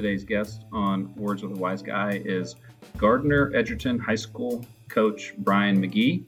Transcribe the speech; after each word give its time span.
Today's 0.00 0.24
guest 0.24 0.64
on 0.72 1.14
Words 1.14 1.42
with 1.42 1.52
a 1.52 1.60
Wise 1.60 1.82
Guy 1.82 2.22
is 2.24 2.56
Gardner 2.96 3.52
Edgerton 3.54 3.98
High 3.98 4.14
School 4.14 4.64
coach 4.88 5.34
Brian 5.36 5.78
McGee. 5.78 6.24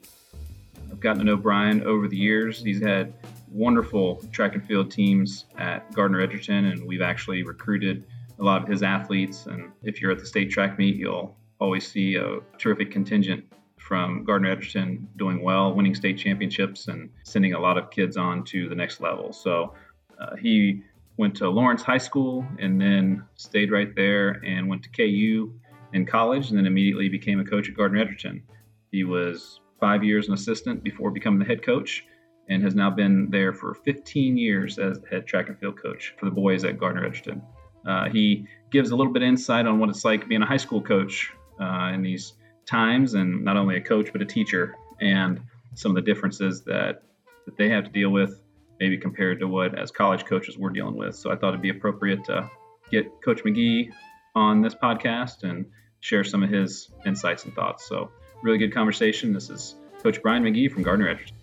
I've 0.91 0.99
gotten 0.99 1.17
to 1.17 1.25
know 1.25 1.37
Brian 1.37 1.81
over 1.81 2.07
the 2.07 2.15
years. 2.15 2.63
He's 2.63 2.79
had 2.79 3.15
wonderful 3.51 4.23
track 4.31 4.53
and 4.53 4.63
field 4.63 4.91
teams 4.91 5.45
at 5.57 5.91
Gardner 5.91 6.21
Edgerton, 6.21 6.65
and 6.65 6.85
we've 6.85 7.01
actually 7.01 7.41
recruited 7.41 8.03
a 8.37 8.43
lot 8.43 8.61
of 8.61 8.67
his 8.67 8.83
athletes. 8.83 9.47
And 9.47 9.71
if 9.81 9.99
you're 9.99 10.11
at 10.11 10.19
the 10.19 10.27
state 10.27 10.51
track 10.51 10.77
meet, 10.77 10.95
you'll 10.95 11.35
always 11.57 11.91
see 11.91 12.13
a 12.13 12.41
terrific 12.59 12.91
contingent 12.91 13.43
from 13.77 14.23
Gardner 14.23 14.51
Edgerton 14.51 15.09
doing 15.17 15.41
well, 15.41 15.73
winning 15.73 15.95
state 15.95 16.19
championships, 16.19 16.89
and 16.89 17.09
sending 17.23 17.55
a 17.55 17.59
lot 17.59 17.79
of 17.79 17.89
kids 17.89 18.17
on 18.17 18.43
to 18.43 18.69
the 18.69 18.75
next 18.75 19.01
level. 19.01 19.33
So 19.33 19.73
uh, 20.19 20.35
he 20.35 20.83
went 21.17 21.35
to 21.35 21.49
Lawrence 21.49 21.83
High 21.83 21.97
School 21.97 22.45
and 22.59 22.79
then 22.79 23.23
stayed 23.35 23.71
right 23.71 23.93
there 23.95 24.41
and 24.45 24.67
went 24.67 24.83
to 24.83 24.89
KU 24.89 25.53
in 25.93 26.05
college 26.05 26.49
and 26.49 26.57
then 26.57 26.65
immediately 26.65 27.09
became 27.09 27.39
a 27.39 27.45
coach 27.45 27.69
at 27.69 27.75
Gardner 27.75 27.99
Edgerton. 27.99 28.43
He 28.91 29.03
was 29.03 29.59
five 29.79 30.03
years 30.03 30.27
an 30.27 30.33
assistant 30.33 30.83
before 30.83 31.11
becoming 31.11 31.39
the 31.39 31.45
head 31.45 31.63
coach 31.63 32.05
and 32.49 32.63
has 32.63 32.75
now 32.75 32.89
been 32.89 33.29
there 33.29 33.53
for 33.53 33.73
15 33.73 34.37
years 34.37 34.77
as 34.79 34.99
head 35.09 35.25
track 35.25 35.49
and 35.49 35.57
field 35.59 35.81
coach 35.81 36.13
for 36.19 36.25
the 36.25 36.31
boys 36.31 36.63
at 36.63 36.77
Gardner 36.77 37.05
Edgerton. 37.05 37.41
Uh, 37.85 38.09
he 38.09 38.45
gives 38.71 38.91
a 38.91 38.95
little 38.95 39.11
bit 39.11 39.21
of 39.21 39.27
insight 39.27 39.65
on 39.65 39.79
what 39.79 39.89
it's 39.89 40.05
like 40.05 40.27
being 40.27 40.41
a 40.41 40.45
high 40.45 40.57
school 40.57 40.81
coach 40.81 41.31
uh, 41.61 41.91
in 41.93 42.01
these 42.01 42.33
times, 42.65 43.13
and 43.13 43.43
not 43.43 43.57
only 43.57 43.77
a 43.77 43.81
coach 43.81 44.11
but 44.11 44.21
a 44.21 44.25
teacher, 44.25 44.75
and 45.01 45.41
some 45.75 45.91
of 45.91 45.95
the 45.95 46.01
differences 46.01 46.61
that 46.63 47.03
that 47.45 47.57
they 47.57 47.67
have 47.67 47.83
to 47.83 47.89
deal 47.89 48.09
with, 48.09 48.41
maybe 48.79 48.97
compared 48.97 49.39
to 49.39 49.47
what 49.47 49.77
as 49.77 49.91
college 49.91 50.25
coaches 50.25 50.57
we're 50.57 50.69
dealing 50.69 50.95
with. 50.95 51.15
So 51.15 51.31
I 51.31 51.35
thought 51.35 51.49
it'd 51.49 51.61
be 51.61 51.69
appropriate 51.69 52.23
to 52.25 52.49
get 52.91 53.21
Coach 53.23 53.43
McGee 53.43 53.91
on 54.35 54.61
this 54.61 54.75
podcast 54.75 55.43
and 55.43 55.65
share 55.99 56.23
some 56.23 56.43
of 56.43 56.49
his 56.49 56.89
insights 57.05 57.45
and 57.45 57.53
thoughts. 57.53 57.87
So 57.87 58.11
really 58.41 58.57
good 58.57 58.73
conversation. 58.73 59.33
This 59.33 59.49
is 59.49 59.75
Coach 60.01 60.21
Brian 60.21 60.43
McGee 60.43 60.71
from 60.71 60.83
Gardner 60.83 61.07
Edgerton. 61.07 61.35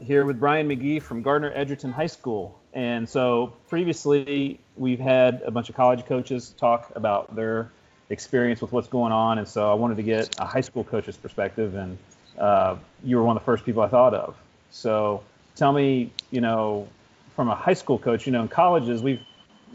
Here 0.00 0.24
with 0.24 0.38
Brian 0.38 0.68
McGee 0.68 1.02
from 1.02 1.22
Gardner 1.22 1.50
Edgerton 1.54 1.90
High 1.90 2.06
School. 2.06 2.60
And 2.72 3.08
so 3.08 3.54
previously, 3.68 4.60
we've 4.76 5.00
had 5.00 5.42
a 5.44 5.50
bunch 5.50 5.68
of 5.70 5.76
college 5.76 6.04
coaches 6.06 6.54
talk 6.58 6.92
about 6.94 7.34
their 7.34 7.70
experience 8.10 8.60
with 8.60 8.70
what's 8.72 8.88
going 8.88 9.12
on. 9.12 9.38
And 9.38 9.48
so 9.48 9.70
I 9.70 9.74
wanted 9.74 9.96
to 9.96 10.02
get 10.02 10.38
a 10.38 10.44
high 10.44 10.60
school 10.60 10.84
coach's 10.84 11.16
perspective. 11.16 11.74
And 11.74 11.98
uh, 12.38 12.76
you 13.02 13.16
were 13.16 13.22
one 13.22 13.36
of 13.36 13.42
the 13.42 13.46
first 13.46 13.64
people 13.64 13.82
I 13.82 13.88
thought 13.88 14.14
of. 14.14 14.36
So 14.74 15.22
tell 15.54 15.72
me, 15.72 16.10
you 16.32 16.40
know, 16.40 16.88
from 17.36 17.48
a 17.48 17.54
high 17.54 17.74
school 17.74 17.98
coach, 17.98 18.26
you 18.26 18.32
know, 18.32 18.42
in 18.42 18.48
colleges, 18.48 19.02
we've 19.02 19.22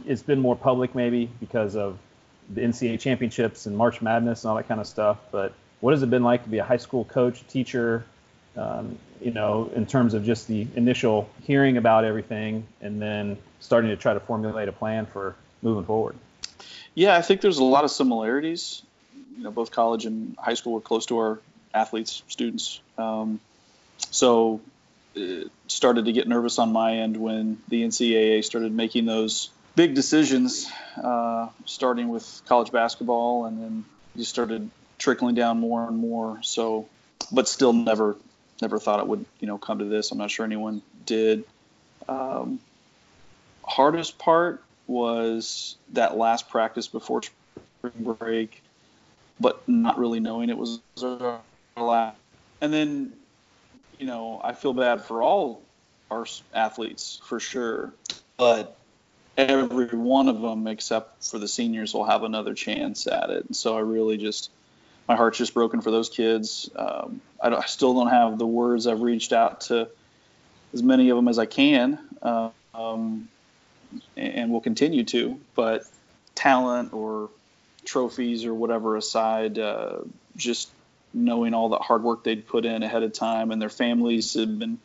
it's 0.06 0.22
been 0.22 0.40
more 0.40 0.56
public 0.56 0.94
maybe 0.94 1.30
because 1.40 1.76
of 1.76 1.98
the 2.50 2.62
NCAA 2.62 3.00
championships 3.00 3.66
and 3.66 3.76
March 3.76 4.02
Madness 4.02 4.44
and 4.44 4.50
all 4.50 4.58
that 4.58 4.68
kind 4.68 4.80
of 4.80 4.88
stuff. 4.88 5.18
But 5.32 5.54
what 5.80 5.94
has 5.94 6.04
it 6.04 6.10
been 6.10 6.24
like 6.24 6.44
to 6.44 6.50
be 6.50 6.58
a 6.58 6.64
high 6.64 6.78
school 6.78 7.06
coach, 7.06 7.48
teacher, 7.48 8.06
um, 8.58 8.98
you 9.22 9.32
know, 9.32 9.72
in 9.74 9.86
terms 9.86 10.14
of 10.14 10.26
just 10.26 10.48
the 10.48 10.68
initial 10.76 11.30
hearing 11.44 11.78
about 11.78 12.04
everything 12.04 12.66
and 12.82 13.02
then 13.02 13.38
starting 13.62 13.90
to 13.92 13.98
try 13.98 14.14
to 14.14 14.20
formulate 14.20 14.68
a 14.68 14.74
plan 14.74 15.06
for 15.06 15.36
moving 15.62 15.86
forward? 15.86 16.16
Yeah, 16.94 17.16
I 17.16 17.22
think 17.22 17.40
there's 17.40 17.60
a 17.60 17.64
lot 17.64 17.86
of 17.86 17.92
similarities. 17.92 18.84
You 19.38 19.44
know, 19.44 19.52
both 19.52 19.72
college 19.72 20.06
and 20.06 20.36
high 20.38 20.56
school 20.56 20.74
were 20.74 20.82
close 20.82 21.06
to 21.08 21.18
our 21.20 21.40
athletes, 21.74 22.24
students. 22.28 22.82
Um, 22.98 23.40
so 24.12 24.62
started 25.68 26.06
to 26.06 26.12
get 26.12 26.28
nervous 26.28 26.60
on 26.60 26.72
my 26.72 26.98
end 26.98 27.18
when 27.18 27.58
the 27.68 27.84
NCAA 27.84 28.44
started 28.44 28.72
making 28.72 29.06
those 29.06 29.50
big 29.76 29.96
decisions, 29.96 30.70
uh, 31.02 31.50
starting 31.66 32.10
with 32.10 32.42
college 32.48 32.72
basketball, 32.72 33.46
and 33.46 33.62
then 33.62 33.86
you 34.16 34.24
started 34.24 34.70
trickling 34.98 35.36
down 35.36 35.60
more 35.60 35.88
and 35.88 35.98
more. 35.98 36.40
So, 36.44 36.88
but 37.32 37.48
still 37.48 37.74
never 37.74 38.18
never 38.62 38.80
thought 38.80 39.00
it 39.00 39.08
would 39.08 39.26
you 39.40 39.48
know 39.48 39.58
come 39.58 39.80
to 39.80 39.86
this. 39.86 40.12
I'm 40.12 40.18
not 40.18 40.32
sure 40.32 40.46
anyone 40.46 40.82
did. 41.06 41.44
Um, 42.08 42.60
hardest 43.64 44.18
part 44.18 44.64
was 44.88 45.76
that 45.94 46.18
last 46.18 46.50
practice 46.50 46.88
before 46.88 47.22
spring 47.24 48.16
break, 48.20 48.64
but 49.40 49.68
not 49.68 49.98
really 50.00 50.20
knowing 50.20 50.50
it 50.50 50.58
was 50.58 50.80
our 51.02 51.42
last. 51.78 52.18
And 52.62 52.74
then, 52.74 53.14
you 54.00 54.06
know, 54.06 54.42
I 54.44 54.54
feel 54.54 54.74
bad 54.74 55.04
for 55.04 55.22
all 55.22 55.62
our 56.10 56.26
athletes 56.54 57.22
for 57.26 57.40
sure, 57.40 57.94
but 58.38 58.76
every 59.38 59.88
one 59.88 60.30
of 60.30 60.42
them 60.42 60.68
except 60.68 61.26
for 61.26 61.38
the 61.38 61.48
seniors 61.48 61.94
will 61.94 62.06
have 62.06 62.24
another 62.24 62.54
chance 62.54 63.06
at 63.08 63.30
it. 63.30 63.46
And 63.46 63.56
so 63.56 63.78
I 63.78 63.82
really 63.82 64.18
just 64.18 64.50
my 65.08 65.16
heart's 65.16 65.38
just 65.38 65.54
broken 65.54 65.82
for 65.82 65.92
those 65.92 66.08
kids. 66.10 66.70
Um, 66.76 67.20
I, 67.42 67.50
I, 67.50 67.66
still 67.66 67.96
don't 67.96 68.10
have 68.10 68.38
the 68.38 68.46
words. 68.46 68.86
I've 68.86 69.02
reached 69.02 69.34
out 69.34 69.62
to 69.62 69.90
as 70.72 70.84
many 70.84 71.10
of 71.10 71.16
them 71.16 71.28
as 71.28 71.40
I 71.40 71.48
can, 71.48 71.98
uh, 72.22 72.52
um, 72.76 73.28
and, 74.16 74.34
and 74.36 74.52
will 74.52 74.62
continue 74.62 75.04
to. 75.06 75.40
But 75.56 75.84
talent 76.36 76.94
or 76.94 77.32
trophies 77.86 78.46
or 78.46 78.54
whatever 78.54 78.98
aside, 78.98 79.58
uh, 79.58 80.02
just 80.38 80.70
knowing 81.14 81.54
all 81.54 81.70
the 81.70 81.78
hard 81.78 82.04
work 82.04 82.24
they'd 82.24 82.48
put 82.48 82.66
in 82.66 82.84
ahead 82.84 83.04
of 83.04 83.14
time, 83.14 83.52
and 83.52 83.62
their 83.62 83.70
families 83.70 84.34
had 84.34 84.60
been 84.60 84.80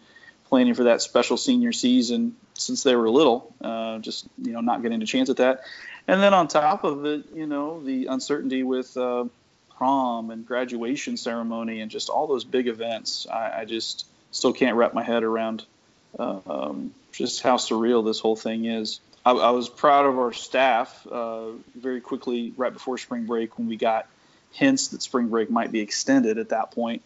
planning 0.46 0.74
for 0.74 0.84
that 0.84 1.02
special 1.02 1.36
senior 1.36 1.72
season 1.72 2.36
since 2.54 2.82
they 2.82 2.94
were 2.94 3.08
little. 3.10 3.54
Uh, 3.60 3.98
just 3.98 4.26
you 4.38 4.52
know, 4.52 4.60
not 4.60 4.82
getting 4.82 5.02
a 5.02 5.06
chance 5.06 5.30
at 5.30 5.38
that, 5.38 5.62
and 6.06 6.22
then 6.22 6.34
on 6.34 6.48
top 6.48 6.84
of 6.84 7.04
it, 7.04 7.24
you 7.34 7.46
know, 7.46 7.82
the 7.82 8.06
uncertainty 8.06 8.62
with 8.62 8.96
uh, 8.96 9.24
prom 9.76 10.30
and 10.30 10.46
graduation 10.46 11.16
ceremony 11.16 11.80
and 11.80 11.90
just 11.90 12.08
all 12.08 12.26
those 12.26 12.44
big 12.44 12.68
events. 12.68 13.26
I, 13.30 13.60
I 13.60 13.64
just 13.64 14.06
still 14.30 14.52
can't 14.52 14.76
wrap 14.76 14.94
my 14.94 15.02
head 15.02 15.22
around 15.22 15.64
uh, 16.18 16.40
um, 16.46 16.94
just 17.12 17.42
how 17.42 17.56
surreal 17.56 18.04
this 18.04 18.20
whole 18.20 18.36
thing 18.36 18.64
is. 18.66 19.00
I, 19.24 19.32
I 19.32 19.50
was 19.50 19.68
proud 19.68 20.06
of 20.06 20.18
our 20.18 20.32
staff 20.32 21.06
uh, 21.10 21.52
very 21.74 22.00
quickly 22.00 22.52
right 22.56 22.72
before 22.72 22.98
spring 22.98 23.26
break 23.26 23.58
when 23.58 23.68
we 23.68 23.76
got 23.76 24.06
hints 24.54 24.88
that 24.88 25.02
spring 25.02 25.28
break 25.28 25.50
might 25.50 25.70
be 25.72 25.80
extended 25.80 26.38
at 26.38 26.50
that 26.50 26.70
point. 26.70 27.02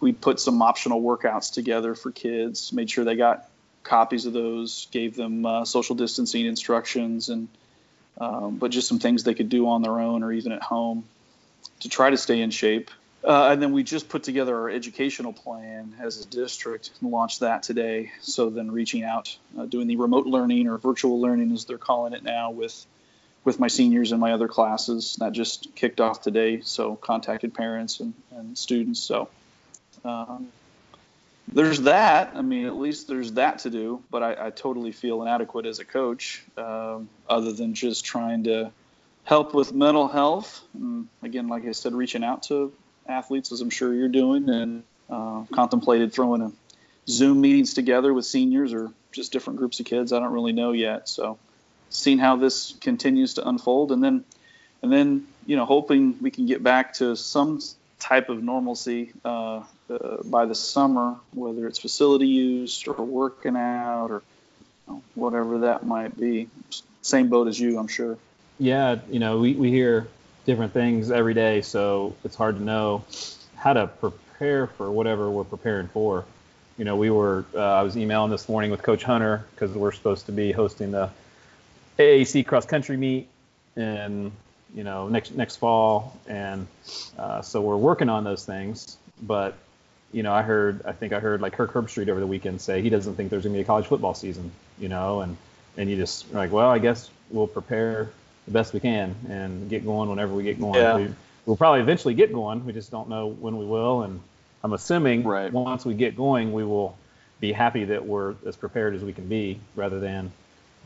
We 0.00 0.12
put 0.12 0.40
some 0.40 0.60
optional 0.62 1.00
workouts 1.00 1.52
together 1.52 1.94
for 1.94 2.10
kids, 2.10 2.72
made 2.72 2.90
sure 2.90 3.04
they 3.04 3.16
got 3.16 3.48
copies 3.82 4.26
of 4.26 4.32
those, 4.32 4.88
gave 4.90 5.14
them 5.14 5.46
uh, 5.46 5.64
social 5.64 5.94
distancing 5.94 6.46
instructions, 6.46 7.28
and 7.28 7.48
um, 8.18 8.56
but 8.56 8.70
just 8.70 8.88
some 8.88 8.98
things 8.98 9.24
they 9.24 9.34
could 9.34 9.48
do 9.48 9.68
on 9.68 9.82
their 9.82 10.00
own 10.00 10.22
or 10.22 10.32
even 10.32 10.52
at 10.52 10.62
home 10.62 11.04
to 11.80 11.88
try 11.88 12.10
to 12.10 12.16
stay 12.16 12.40
in 12.40 12.50
shape. 12.50 12.90
Uh, 13.22 13.48
and 13.50 13.60
then 13.60 13.72
we 13.72 13.82
just 13.82 14.08
put 14.08 14.22
together 14.22 14.56
our 14.56 14.70
educational 14.70 15.32
plan 15.32 15.94
as 16.00 16.24
a 16.24 16.26
district 16.26 16.90
and 17.00 17.10
launched 17.10 17.40
that 17.40 17.62
today. 17.62 18.12
So 18.20 18.50
then 18.50 18.70
reaching 18.70 19.02
out, 19.02 19.36
uh, 19.58 19.66
doing 19.66 19.86
the 19.88 19.96
remote 19.96 20.26
learning 20.26 20.68
or 20.68 20.78
virtual 20.78 21.20
learning 21.20 21.52
as 21.52 21.64
they're 21.64 21.76
calling 21.76 22.12
it 22.12 22.22
now 22.22 22.52
with 22.52 22.86
with 23.46 23.60
my 23.60 23.68
seniors 23.68 24.10
and 24.10 24.20
my 24.20 24.32
other 24.32 24.48
classes. 24.48 25.16
That 25.20 25.32
just 25.32 25.74
kicked 25.76 26.00
off 26.00 26.20
today. 26.20 26.60
So 26.62 26.96
contacted 26.96 27.54
parents 27.54 28.00
and, 28.00 28.12
and 28.32 28.58
students. 28.58 29.00
So 29.00 29.28
um, 30.04 30.48
there's 31.50 31.82
that. 31.82 32.32
I 32.34 32.42
mean, 32.42 32.66
at 32.66 32.76
least 32.76 33.06
there's 33.06 33.32
that 33.32 33.60
to 33.60 33.70
do. 33.70 34.02
But 34.10 34.22
I, 34.24 34.46
I 34.46 34.50
totally 34.50 34.90
feel 34.90 35.22
inadequate 35.22 35.64
as 35.64 35.78
a 35.78 35.84
coach, 35.84 36.42
um, 36.58 37.08
other 37.30 37.52
than 37.52 37.74
just 37.74 38.04
trying 38.04 38.44
to 38.44 38.72
help 39.22 39.54
with 39.54 39.72
mental 39.72 40.08
health. 40.08 40.60
And 40.74 41.08
again, 41.22 41.46
like 41.46 41.64
I 41.64 41.72
said, 41.72 41.94
reaching 41.94 42.24
out 42.24 42.42
to 42.44 42.72
athletes, 43.06 43.52
as 43.52 43.60
I'm 43.60 43.70
sure 43.70 43.94
you're 43.94 44.08
doing, 44.08 44.50
and 44.50 44.82
uh, 45.08 45.44
contemplated 45.52 46.12
throwing 46.12 46.42
a 46.42 46.50
Zoom 47.08 47.40
meetings 47.40 47.74
together 47.74 48.12
with 48.12 48.24
seniors 48.24 48.72
or 48.72 48.90
just 49.12 49.32
different 49.32 49.60
groups 49.60 49.78
of 49.78 49.86
kids. 49.86 50.12
I 50.12 50.18
don't 50.18 50.32
really 50.32 50.52
know 50.52 50.72
yet. 50.72 51.08
So, 51.08 51.38
seeing 51.90 52.18
how 52.18 52.36
this 52.36 52.74
continues 52.80 53.34
to 53.34 53.48
unfold, 53.48 53.92
and 53.92 54.02
then, 54.02 54.24
and 54.82 54.92
then, 54.92 55.26
you 55.46 55.56
know, 55.56 55.64
hoping 55.64 56.16
we 56.20 56.30
can 56.30 56.46
get 56.46 56.62
back 56.62 56.94
to 56.94 57.16
some 57.16 57.60
type 57.98 58.28
of 58.28 58.42
normalcy 58.42 59.12
uh, 59.24 59.62
uh, 59.90 60.22
by 60.24 60.44
the 60.44 60.54
summer, 60.54 61.16
whether 61.32 61.66
it's 61.66 61.78
facility 61.78 62.28
use 62.28 62.86
or 62.86 63.04
working 63.04 63.56
out 63.56 64.10
or 64.10 64.22
whatever 65.14 65.58
that 65.58 65.86
might 65.86 66.18
be. 66.18 66.48
Same 67.02 67.28
boat 67.28 67.48
as 67.48 67.58
you, 67.58 67.78
I'm 67.78 67.88
sure 67.88 68.18
yeah, 68.58 68.98
you 69.10 69.18
know, 69.18 69.38
we, 69.38 69.54
we 69.54 69.70
hear 69.70 70.08
different 70.44 70.72
things 70.72 71.10
every 71.10 71.34
day, 71.34 71.60
so 71.60 72.14
it's 72.24 72.36
hard 72.36 72.56
to 72.56 72.62
know 72.62 73.04
how 73.56 73.72
to 73.72 73.86
prepare 73.86 74.66
for 74.66 74.90
whatever 74.90 75.30
we're 75.30 75.44
preparing 75.44 75.88
for. 75.88 76.24
You 76.78 76.84
know, 76.84 76.96
we 76.96 77.10
were 77.10 77.44
uh, 77.54 77.60
I 77.60 77.82
was 77.82 77.96
emailing 77.96 78.30
this 78.30 78.48
morning 78.48 78.70
with 78.70 78.82
Coach 78.82 79.02
Hunter 79.02 79.44
because 79.54 79.72
we're 79.72 79.92
supposed 79.92 80.26
to 80.26 80.32
be 80.32 80.52
hosting 80.52 80.90
the 80.90 81.10
AAC 81.98 82.46
cross 82.46 82.66
country 82.66 82.96
meet 82.96 83.28
and 83.76 84.32
you 84.74 84.84
know 84.84 85.08
next 85.08 85.34
next 85.34 85.56
fall, 85.56 86.18
and 86.28 86.66
uh, 87.18 87.40
so 87.42 87.60
we're 87.60 87.76
working 87.76 88.08
on 88.08 88.24
those 88.24 88.44
things. 88.44 88.96
But 89.22 89.56
you 90.12 90.22
know, 90.22 90.32
I 90.32 90.42
heard 90.42 90.82
I 90.84 90.92
think 90.92 91.12
I 91.12 91.20
heard 91.20 91.40
like 91.40 91.54
Kirk 91.54 91.72
Herbstreit 91.72 92.08
over 92.08 92.20
the 92.20 92.26
weekend 92.26 92.60
say 92.60 92.82
he 92.82 92.90
doesn't 92.90 93.14
think 93.14 93.30
there's 93.30 93.44
gonna 93.44 93.54
be 93.54 93.60
a 93.60 93.64
college 93.64 93.86
football 93.86 94.14
season. 94.14 94.50
You 94.78 94.88
know, 94.88 95.20
and 95.20 95.36
and 95.76 95.90
you 95.90 95.96
just 95.96 96.32
like, 96.32 96.52
well, 96.52 96.68
I 96.68 96.78
guess 96.78 97.10
we'll 97.30 97.46
prepare 97.46 98.10
the 98.46 98.50
best 98.52 98.72
we 98.72 98.80
can 98.80 99.14
and 99.28 99.68
get 99.68 99.84
going 99.84 100.08
whenever 100.08 100.32
we 100.34 100.42
get 100.42 100.60
going. 100.60 100.74
Yeah. 100.74 100.96
We, 100.96 101.08
we'll 101.44 101.56
probably 101.56 101.80
eventually 101.80 102.14
get 102.14 102.32
going. 102.32 102.64
We 102.64 102.72
just 102.72 102.90
don't 102.90 103.08
know 103.08 103.28
when 103.28 103.58
we 103.58 103.64
will. 103.64 104.02
And 104.02 104.20
I'm 104.62 104.72
assuming 104.72 105.24
Right. 105.24 105.52
once 105.52 105.84
we 105.84 105.94
get 105.94 106.16
going, 106.16 106.52
we 106.52 106.64
will 106.64 106.96
be 107.40 107.52
happy 107.52 107.84
that 107.84 108.06
we're 108.06 108.34
as 108.46 108.56
prepared 108.56 108.94
as 108.94 109.02
we 109.02 109.12
can 109.12 109.26
be, 109.28 109.58
rather 109.74 109.98
than 110.00 110.30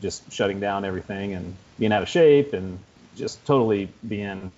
just 0.01 0.31
shutting 0.31 0.59
down 0.59 0.85
everything 0.85 1.33
and 1.33 1.55
being 1.79 1.91
out 1.91 2.01
of 2.01 2.09
shape 2.09 2.53
and 2.53 2.79
just 3.15 3.43
totally 3.45 3.89
being 4.07 4.51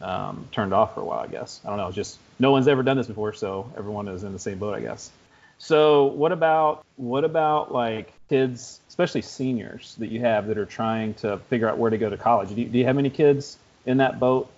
um, 0.00 0.46
turned 0.52 0.72
off 0.72 0.94
for 0.94 1.00
a 1.00 1.04
while. 1.04 1.20
I 1.20 1.26
guess 1.26 1.60
I 1.64 1.68
don't 1.68 1.78
know. 1.78 1.90
Just 1.90 2.18
no 2.38 2.50
one's 2.50 2.68
ever 2.68 2.82
done 2.82 2.96
this 2.96 3.06
before, 3.06 3.32
so 3.32 3.70
everyone 3.76 4.08
is 4.08 4.24
in 4.24 4.32
the 4.32 4.38
same 4.38 4.58
boat, 4.58 4.74
I 4.74 4.80
guess. 4.80 5.10
So 5.58 6.06
what 6.06 6.32
about 6.32 6.84
what 6.96 7.24
about 7.24 7.72
like 7.72 8.12
kids, 8.28 8.80
especially 8.88 9.22
seniors 9.22 9.94
that 9.96 10.10
you 10.10 10.20
have 10.20 10.46
that 10.46 10.56
are 10.56 10.66
trying 10.66 11.14
to 11.14 11.38
figure 11.50 11.68
out 11.68 11.76
where 11.76 11.90
to 11.90 11.98
go 11.98 12.08
to 12.08 12.16
college? 12.16 12.48
Do 12.48 12.54
you, 12.60 12.66
do 12.66 12.78
you 12.78 12.84
have 12.86 12.96
any 12.96 13.10
kids 13.10 13.58
in 13.84 13.98
that 13.98 14.18
boat, 14.18 14.50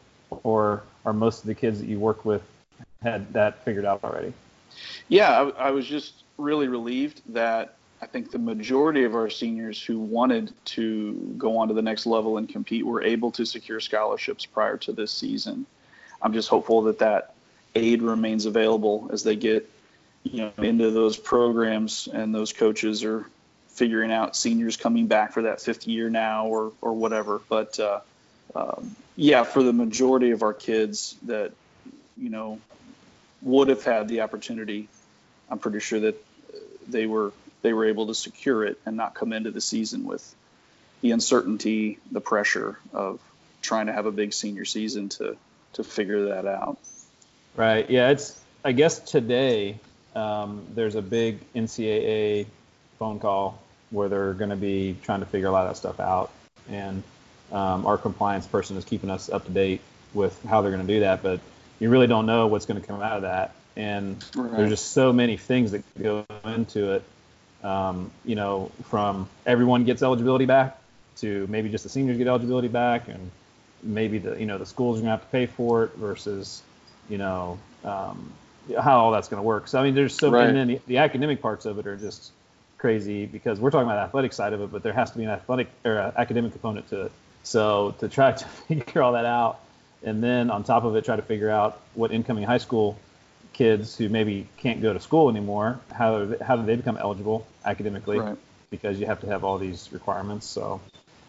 or 0.44 0.82
are 1.04 1.12
most 1.12 1.40
of 1.40 1.46
the 1.46 1.54
kids 1.54 1.80
that 1.80 1.88
you 1.88 1.98
work 1.98 2.24
with 2.24 2.42
had 3.02 3.32
that 3.32 3.64
figured 3.64 3.84
out 3.84 4.04
already? 4.04 4.32
Yeah, 5.08 5.50
I, 5.58 5.68
I 5.68 5.70
was 5.70 5.86
just 5.86 6.22
really 6.38 6.68
relieved 6.68 7.20
that 7.34 7.76
I 8.02 8.06
think 8.06 8.32
the 8.32 8.38
majority 8.38 9.04
of 9.04 9.14
our 9.14 9.30
seniors 9.30 9.80
who 9.80 10.00
wanted 10.00 10.52
to 10.64 11.34
go 11.38 11.58
on 11.58 11.68
to 11.68 11.74
the 11.74 11.82
next 11.82 12.04
level 12.04 12.36
and 12.36 12.48
compete 12.48 12.84
were 12.84 13.00
able 13.00 13.30
to 13.32 13.46
secure 13.46 13.78
scholarships 13.78 14.44
prior 14.44 14.76
to 14.78 14.92
this 14.92 15.12
season. 15.12 15.66
I'm 16.20 16.32
just 16.32 16.48
hopeful 16.48 16.82
that 16.82 16.98
that 16.98 17.34
aid 17.76 18.02
remains 18.02 18.44
available 18.44 19.08
as 19.12 19.22
they 19.22 19.36
get 19.36 19.70
you 20.24 20.38
know 20.38 20.52
into 20.64 20.90
those 20.90 21.16
programs 21.16 22.08
and 22.12 22.34
those 22.34 22.52
coaches 22.52 23.04
are 23.04 23.24
figuring 23.68 24.10
out 24.10 24.36
seniors 24.36 24.76
coming 24.76 25.06
back 25.06 25.32
for 25.32 25.42
that 25.42 25.60
fifth 25.60 25.86
year 25.86 26.10
now 26.10 26.46
or 26.46 26.72
or 26.80 26.94
whatever. 26.94 27.40
But 27.48 27.78
uh, 27.78 28.00
um, 28.56 28.96
yeah, 29.14 29.44
for 29.44 29.62
the 29.62 29.72
majority 29.72 30.32
of 30.32 30.42
our 30.42 30.52
kids 30.52 31.16
that 31.22 31.52
you 32.16 32.30
know 32.30 32.58
would 33.42 33.68
have 33.68 33.84
had 33.84 34.08
the 34.08 34.22
opportunity, 34.22 34.88
I'm 35.48 35.60
pretty 35.60 35.78
sure 35.78 36.00
that 36.00 36.16
they 36.88 37.06
were 37.06 37.32
they 37.62 37.72
were 37.72 37.86
able 37.86 38.08
to 38.08 38.14
secure 38.14 38.64
it 38.64 38.78
and 38.84 38.96
not 38.96 39.14
come 39.14 39.32
into 39.32 39.50
the 39.50 39.60
season 39.60 40.04
with 40.04 40.34
the 41.00 41.12
uncertainty, 41.12 41.98
the 42.10 42.20
pressure 42.20 42.78
of 42.92 43.20
trying 43.60 43.86
to 43.86 43.92
have 43.92 44.06
a 44.06 44.12
big 44.12 44.32
senior 44.32 44.64
season 44.64 45.08
to 45.08 45.36
to 45.74 45.84
figure 45.84 46.26
that 46.26 46.46
out. 46.46 46.78
Right. 47.56 47.88
Yeah. 47.88 48.10
It's. 48.10 48.38
I 48.64 48.70
guess 48.70 49.00
today 49.00 49.78
um, 50.14 50.64
there's 50.74 50.94
a 50.94 51.02
big 51.02 51.40
NCAA 51.52 52.46
phone 53.00 53.18
call 53.18 53.60
where 53.90 54.08
they're 54.08 54.34
going 54.34 54.50
to 54.50 54.56
be 54.56 54.96
trying 55.02 55.18
to 55.20 55.26
figure 55.26 55.48
a 55.48 55.50
lot 55.50 55.66
of 55.66 55.70
that 55.70 55.76
stuff 55.76 55.98
out, 55.98 56.30
and 56.70 57.02
um, 57.50 57.84
our 57.86 57.98
compliance 57.98 58.46
person 58.46 58.76
is 58.76 58.84
keeping 58.84 59.10
us 59.10 59.28
up 59.28 59.46
to 59.46 59.50
date 59.50 59.80
with 60.14 60.40
how 60.44 60.60
they're 60.62 60.70
going 60.70 60.86
to 60.86 60.92
do 60.94 61.00
that. 61.00 61.22
But 61.22 61.40
you 61.80 61.90
really 61.90 62.06
don't 62.06 62.26
know 62.26 62.46
what's 62.46 62.66
going 62.66 62.80
to 62.80 62.86
come 62.86 63.02
out 63.02 63.16
of 63.16 63.22
that, 63.22 63.54
and 63.76 64.24
Right. 64.36 64.56
there's 64.58 64.70
just 64.70 64.92
so 64.92 65.12
many 65.12 65.36
things 65.36 65.72
that 65.72 65.82
go 66.00 66.24
into 66.44 66.92
it. 66.92 67.02
Um, 67.62 68.10
you 68.24 68.34
know, 68.34 68.70
from 68.84 69.28
everyone 69.46 69.84
gets 69.84 70.02
eligibility 70.02 70.46
back 70.46 70.78
to 71.16 71.46
maybe 71.48 71.68
just 71.68 71.84
the 71.84 71.90
seniors 71.90 72.18
get 72.18 72.26
eligibility 72.26 72.68
back, 72.68 73.08
and 73.08 73.30
maybe 73.82 74.18
the 74.18 74.38
you 74.38 74.46
know 74.46 74.58
the 74.58 74.66
schools 74.66 74.98
are 74.98 75.02
to 75.02 75.08
have 75.08 75.20
to 75.20 75.26
pay 75.28 75.46
for 75.46 75.84
it 75.84 75.92
versus 75.94 76.62
you 77.08 77.18
know 77.18 77.58
um, 77.84 78.32
how 78.80 78.98
all 78.98 79.10
that's 79.10 79.28
going 79.28 79.38
to 79.38 79.46
work. 79.46 79.68
So 79.68 79.80
I 79.80 79.84
mean, 79.84 79.94
there's 79.94 80.14
so 80.14 80.30
Right. 80.30 80.46
and 80.48 80.56
then 80.56 80.80
the, 80.86 80.98
academic 80.98 81.40
parts 81.40 81.66
of 81.66 81.78
it 81.78 81.86
are 81.86 81.96
just 81.96 82.32
crazy 82.78 83.26
because 83.26 83.60
we're 83.60 83.70
talking 83.70 83.86
about 83.86 83.96
the 83.96 84.02
athletic 84.02 84.32
side 84.32 84.52
of 84.52 84.60
it, 84.60 84.72
but 84.72 84.82
there 84.82 84.92
has 84.92 85.10
to 85.12 85.18
be 85.18 85.24
an 85.24 85.30
athletic 85.30 85.68
or 85.84 85.98
academic 86.16 86.52
component 86.52 86.88
to 86.88 87.02
it. 87.02 87.12
So 87.44 87.94
to 88.00 88.08
try 88.08 88.32
to 88.32 88.44
figure 88.68 89.02
all 89.02 89.12
that 89.12 89.24
out, 89.24 89.60
and 90.02 90.22
then 90.22 90.50
on 90.50 90.64
top 90.64 90.84
of 90.84 90.96
it, 90.96 91.04
try 91.04 91.16
to 91.16 91.22
figure 91.22 91.50
out 91.50 91.80
what 91.94 92.12
incoming 92.12 92.44
high 92.44 92.58
school 92.58 92.98
kids 93.52 93.96
who 93.96 94.08
maybe 94.08 94.46
can't 94.56 94.80
go 94.80 94.92
to 94.92 95.00
school 95.00 95.28
anymore, 95.28 95.80
how 95.92 96.34
how 96.40 96.56
do 96.56 96.64
they 96.64 96.76
become 96.76 96.96
eligible 96.96 97.46
academically? 97.64 98.18
Right. 98.18 98.38
Because 98.70 98.98
you 98.98 99.06
have 99.06 99.20
to 99.20 99.26
have 99.26 99.44
all 99.44 99.58
these 99.58 99.92
requirements. 99.92 100.46
So 100.46 100.80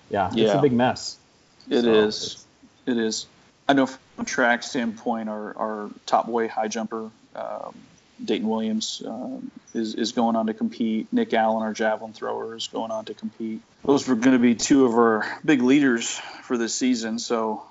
yeah, 0.10 0.32
it's 0.34 0.54
a 0.54 0.62
big 0.62 0.74
mess. 0.74 1.18
It 1.70 1.84
So 1.84 1.94
is. 1.94 2.46
It 2.86 2.98
is. 2.98 3.26
I 3.68 3.74
know 3.74 3.86
from 3.86 4.00
a 4.20 4.26
track 4.26 4.64
standpoint, 4.64 5.30
our, 5.30 5.56
our 5.58 5.90
top 6.06 6.28
boy 6.28 6.50
high 6.50 6.68
jumper, 6.68 7.10
um, 7.36 7.76
Dayton 8.24 8.48
Williams, 8.48 9.02
um, 9.06 9.52
is, 9.74 9.96
is 9.96 10.12
going 10.12 10.36
on 10.36 10.48
to 10.48 10.54
compete. 10.54 11.08
Nick 11.14 11.34
Allen, 11.34 11.64
our 11.64 11.74
javelin 11.74 12.14
thrower, 12.14 12.56
is 12.56 12.68
going 12.68 12.92
on 12.92 13.06
to 13.06 13.14
compete. 13.14 13.62
Those 13.86 14.08
were 14.08 14.16
going 14.16 14.36
to 14.36 14.42
be 14.42 14.56
two 14.56 14.86
of 14.86 14.94
our 14.94 15.26
big 15.46 15.62
leaders 15.62 16.20
for 16.44 16.58
this 16.58 16.76
season. 16.76 17.20
So, 17.20 17.64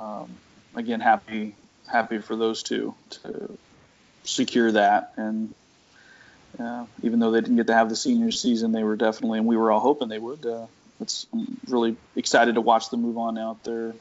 um, 0.00 0.30
again, 0.76 1.00
happy 1.00 1.54
happy 1.90 2.18
for 2.18 2.36
those 2.36 2.62
two 2.62 2.94
to 3.10 3.58
secure 4.24 4.72
that. 4.72 5.12
And 5.16 5.54
uh, 6.58 6.86
even 7.02 7.20
though 7.20 7.30
they 7.30 7.40
didn't 7.40 7.56
get 7.56 7.68
to 7.68 7.74
have 7.74 7.88
the 7.88 7.96
senior 7.96 8.30
season, 8.30 8.72
they 8.72 8.82
were 8.82 8.96
definitely, 8.96 9.38
and 9.38 9.46
we 9.46 9.56
were 9.56 9.70
all 9.70 9.80
hoping 9.80 10.08
they 10.08 10.18
would. 10.18 10.44
Uh, 10.44 10.66
it's 11.00 11.26
I'm 11.32 11.58
really 11.68 11.96
excited 12.16 12.56
to 12.56 12.60
watch 12.60 12.90
them 12.90 13.02
move 13.02 13.18
on 13.18 13.38
out 13.38 13.64
their 13.64 13.94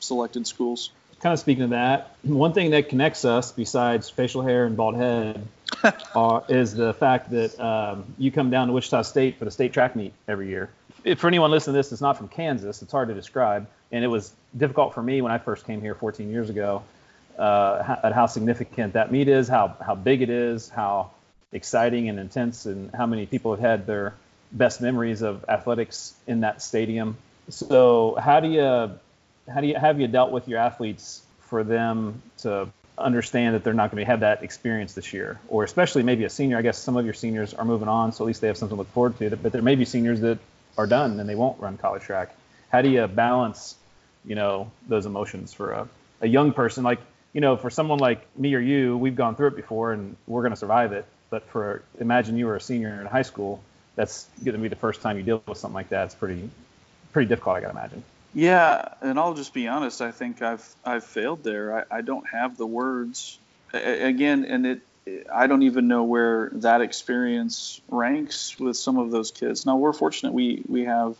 selected 0.00 0.46
schools. 0.46 0.90
kind 1.20 1.32
of 1.32 1.38
speaking 1.38 1.64
of 1.64 1.70
that, 1.70 2.14
one 2.22 2.52
thing 2.52 2.70
that 2.70 2.88
connects 2.88 3.24
us 3.24 3.52
besides 3.52 4.08
facial 4.08 4.42
hair 4.42 4.66
and 4.66 4.76
bald 4.76 4.96
head 4.96 5.46
uh, 6.14 6.40
is 6.48 6.74
the 6.74 6.94
fact 6.94 7.30
that 7.30 7.58
um, 7.60 8.04
you 8.18 8.30
come 8.30 8.50
down 8.50 8.68
to 8.68 8.72
Wichita 8.72 9.02
State 9.02 9.38
for 9.38 9.44
the 9.44 9.50
state 9.50 9.72
track 9.72 9.96
meet 9.96 10.12
every 10.26 10.48
year. 10.48 10.70
If, 11.04 11.20
for 11.20 11.28
anyone 11.28 11.50
listening 11.50 11.74
to 11.74 11.78
this, 11.78 11.92
it's 11.92 12.00
not 12.00 12.16
from 12.16 12.28
Kansas. 12.28 12.82
It's 12.82 12.92
hard 12.92 13.08
to 13.08 13.14
describe, 13.14 13.68
and 13.92 14.04
it 14.04 14.08
was 14.08 14.32
difficult 14.56 14.94
for 14.94 15.02
me 15.02 15.20
when 15.20 15.32
I 15.32 15.38
first 15.38 15.66
came 15.66 15.80
here 15.80 15.94
14 15.94 16.30
years 16.30 16.50
ago. 16.50 16.82
Uh, 17.38 17.96
at 18.02 18.12
how 18.12 18.26
significant 18.26 18.94
that 18.94 19.12
meet 19.12 19.28
is, 19.28 19.46
how 19.46 19.76
how 19.84 19.94
big 19.94 20.22
it 20.22 20.30
is, 20.30 20.70
how 20.70 21.10
exciting 21.52 22.08
and 22.08 22.18
intense, 22.18 22.64
and 22.64 22.90
how 22.94 23.06
many 23.06 23.26
people 23.26 23.50
have 23.50 23.60
had 23.60 23.86
their 23.86 24.14
best 24.52 24.80
memories 24.80 25.22
of 25.22 25.44
athletics 25.48 26.14
in 26.26 26.40
that 26.40 26.62
stadium. 26.62 27.16
So 27.50 28.16
how 28.18 28.40
do 28.40 28.48
you 28.48 28.90
how 29.52 29.60
do 29.60 29.66
you 29.66 29.76
have 29.76 30.00
you 30.00 30.08
dealt 30.08 30.32
with 30.32 30.48
your 30.48 30.58
athletes 30.58 31.22
for 31.40 31.62
them 31.62 32.22
to 32.38 32.68
understand 32.98 33.54
that 33.54 33.62
they're 33.64 33.74
not 33.74 33.90
going 33.90 34.02
to 34.02 34.10
have 34.10 34.20
that 34.20 34.42
experience 34.42 34.94
this 34.94 35.12
year, 35.12 35.38
or 35.48 35.62
especially 35.62 36.02
maybe 36.02 36.24
a 36.24 36.30
senior? 36.30 36.56
I 36.56 36.62
guess 36.62 36.78
some 36.78 36.96
of 36.96 37.04
your 37.04 37.14
seniors 37.14 37.52
are 37.52 37.64
moving 37.64 37.88
on, 37.88 38.12
so 38.12 38.24
at 38.24 38.26
least 38.26 38.40
they 38.40 38.48
have 38.48 38.56
something 38.56 38.76
to 38.76 38.80
look 38.80 38.92
forward 38.92 39.18
to. 39.18 39.36
But 39.36 39.52
there 39.52 39.62
may 39.62 39.74
be 39.74 39.84
seniors 39.84 40.20
that 40.20 40.38
are 40.78 40.86
done 40.86 41.20
and 41.20 41.28
they 41.28 41.34
won't 41.34 41.60
run 41.60 41.76
college 41.76 42.02
track. 42.02 42.34
How 42.70 42.82
do 42.82 42.88
you 42.88 43.06
balance, 43.06 43.76
you 44.24 44.34
know, 44.34 44.70
those 44.88 45.06
emotions 45.06 45.52
for 45.52 45.72
a, 45.72 45.88
a 46.22 46.26
young 46.26 46.52
person? 46.52 46.82
Like, 46.82 47.00
you 47.36 47.42
know, 47.42 47.54
for 47.54 47.68
someone 47.68 47.98
like 47.98 48.26
me 48.38 48.54
or 48.54 48.60
you, 48.60 48.96
we've 48.96 49.14
gone 49.14 49.36
through 49.36 49.48
it 49.48 49.56
before 49.56 49.92
and 49.92 50.16
we're 50.26 50.40
going 50.40 50.54
to 50.54 50.56
survive 50.56 50.92
it. 50.92 51.04
But 51.28 51.46
for 51.50 51.82
imagine 52.00 52.38
you 52.38 52.46
were 52.46 52.56
a 52.56 52.60
senior 52.62 52.98
in 52.98 53.06
high 53.06 53.22
school, 53.22 53.62
that's 53.94 54.26
going 54.42 54.56
to 54.56 54.58
be 54.58 54.68
the 54.68 54.74
first 54.74 55.02
time 55.02 55.18
you 55.18 55.22
deal 55.22 55.42
with 55.46 55.58
something 55.58 55.74
like 55.74 55.90
that. 55.90 56.06
It's 56.06 56.14
pretty, 56.14 56.48
pretty 57.12 57.28
difficult, 57.28 57.58
I 57.58 57.60
got 57.60 57.72
to 57.72 57.78
imagine. 57.78 58.02
Yeah, 58.32 58.88
and 59.02 59.18
I'll 59.18 59.34
just 59.34 59.52
be 59.52 59.68
honest. 59.68 60.00
I 60.00 60.12
think 60.12 60.40
I've 60.40 60.66
I've 60.82 61.04
failed 61.04 61.44
there. 61.44 61.84
I, 61.90 61.98
I 61.98 62.00
don't 62.00 62.26
have 62.28 62.56
the 62.56 62.66
words. 62.66 63.38
A- 63.74 64.06
again, 64.06 64.46
and 64.46 64.66
it 64.66 64.80
I 65.30 65.46
don't 65.46 65.62
even 65.62 65.88
know 65.88 66.04
where 66.04 66.50
that 66.54 66.80
experience 66.80 67.82
ranks 67.90 68.58
with 68.58 68.78
some 68.78 68.98
of 68.98 69.10
those 69.10 69.30
kids. 69.30 69.66
Now 69.66 69.76
we're 69.76 69.92
fortunate. 69.92 70.32
We 70.32 70.62
we 70.68 70.84
have 70.84 71.16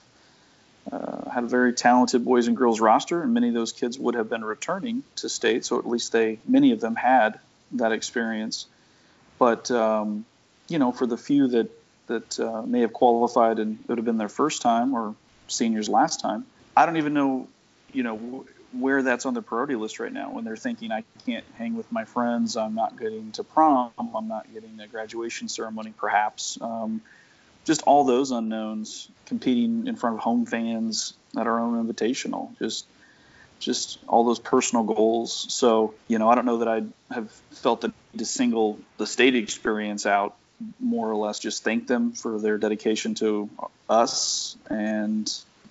uh, 0.91 1.31
had 1.31 1.45
a 1.45 1.47
very 1.47 1.73
talented 1.73 2.25
boys 2.25 2.47
and 2.47 2.57
girls 2.57 2.81
roster, 2.81 3.23
and 3.23 3.35
many 3.35 3.49
of 3.49 3.55
those 3.55 3.73
kids 3.73 3.99
would 3.99 4.15
have 4.15 4.29
been 4.29 4.45
returning 4.45 5.03
to 5.17 5.29
state. 5.29 5.65
So 5.65 5.79
at 5.79 5.87
least 5.87 6.13
they 6.13 6.39
many 6.47 6.73
of 6.73 6.81
them 6.81 6.95
had 6.95 7.41
that 7.73 7.93
experience. 7.93 8.67
But 9.39 9.71
um, 9.71 10.25
you 10.69 10.79
know, 10.79 10.93
for 10.93 11.07
the 11.07 11.17
few 11.17 11.49
that 11.49 11.71
that 12.07 12.39
uh, 12.39 12.63
may 12.63 12.81
have 12.81 12.93
qualified 12.93 13.59
and 13.59 13.81
it 13.81 13.89
would 13.89 13.99
have 13.99 14.05
been 14.05 14.19
their 14.19 14.29
first 14.29 14.63
time 14.63 14.95
or 14.95 15.15
seniors 15.49 15.89
last 15.89 16.21
time, 16.21 16.47
I 16.77 16.87
don't 16.87 16.99
even 16.99 17.15
know, 17.15 17.49
you 17.93 18.05
know, 18.05 18.17
wh- 18.17 18.81
where 18.81 19.03
that's 19.03 19.27
on 19.27 19.35
the 19.35 19.43
priority 19.43 19.75
list 19.75 19.99
right 19.99 20.13
now. 20.13 20.31
When 20.31 20.45
they're 20.45 20.57
thinking, 20.57 20.93
I 20.93 21.03
can't 21.25 21.45
hang 21.59 21.77
with 21.77 21.91
my 21.91 22.05
friends, 22.05 22.57
I'm 22.57 22.77
not 22.77 22.99
getting 22.99 23.33
to 23.33 23.45
prom, 23.45 23.91
I'm 23.99 24.29
not 24.29 24.53
getting 24.53 24.79
a 24.81 24.87
graduation 24.87 25.49
ceremony, 25.49 25.93
perhaps. 25.97 26.59
Um, 26.61 27.01
just 27.67 27.83
all 27.83 28.05
those 28.05 28.31
unknowns, 28.31 29.09
competing 29.27 29.87
in 29.87 29.97
front 29.97 30.17
of 30.17 30.23
home 30.23 30.47
fans 30.47 31.13
at 31.37 31.47
our 31.47 31.59
own 31.61 31.87
invitational, 31.87 32.57
just 32.59 32.87
just 33.59 33.99
all 34.07 34.25
those 34.25 34.39
personal 34.39 34.85
goals. 34.85 35.47
So, 35.49 35.95
you 36.09 36.19
know, 36.19 36.29
I 36.29 36.35
don't 36.35 36.45
know 36.45 36.59
that 36.59 36.69
I'd 36.69 36.93
have 37.11 37.31
felt 37.53 37.81
the 37.81 37.89
need 37.89 38.19
to 38.19 38.25
single 38.25 38.79
the 38.99 39.07
state 39.07 39.35
experience 39.35 40.07
out, 40.07 40.37
more 40.81 41.11
or 41.11 41.17
less 41.17 41.39
just 41.39 41.65
thank 41.65 41.87
them 41.87 42.13
for 42.13 42.39
their 42.39 42.59
dedication 42.59 43.15
to 43.17 43.51
us 43.89 44.57
and 44.71 45.31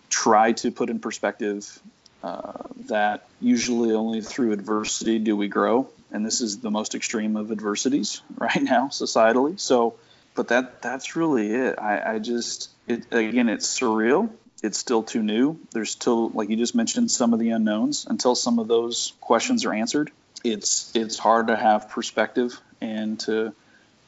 try 0.09 0.51
to 0.53 0.71
put 0.71 0.89
in 0.89 0.99
perspective 0.99 1.79
uh, 2.23 2.63
that 2.87 3.27
usually 3.39 3.93
only 3.93 4.21
through 4.21 4.51
adversity 4.51 5.19
do 5.19 5.35
we 5.35 5.47
grow. 5.47 5.87
And 6.11 6.25
this 6.25 6.41
is 6.41 6.59
the 6.59 6.71
most 6.71 6.95
extreme 6.95 7.35
of 7.35 7.51
adversities 7.51 8.21
right 8.37 8.61
now, 8.61 8.87
societally. 8.87 9.59
So, 9.59 9.95
but 10.35 10.49
that 10.49 10.81
that's 10.81 11.15
really 11.15 11.51
it. 11.51 11.79
I, 11.79 12.15
I 12.15 12.19
just, 12.19 12.69
it, 12.87 13.05
again, 13.11 13.49
it's 13.49 13.79
surreal 13.79 14.29
it's 14.65 14.77
still 14.77 15.03
too 15.03 15.21
new. 15.21 15.59
There's 15.71 15.91
still, 15.91 16.29
like 16.29 16.49
you 16.49 16.55
just 16.57 16.75
mentioned, 16.75 17.11
some 17.11 17.33
of 17.33 17.39
the 17.39 17.51
unknowns. 17.51 18.05
Until 18.09 18.35
some 18.35 18.59
of 18.59 18.67
those 18.67 19.13
questions 19.21 19.63
are 19.65 19.73
answered, 19.73 20.11
it's 20.43 20.91
it's 20.95 21.17
hard 21.17 21.47
to 21.47 21.55
have 21.55 21.89
perspective 21.89 22.59
and 22.81 23.19
to, 23.21 23.53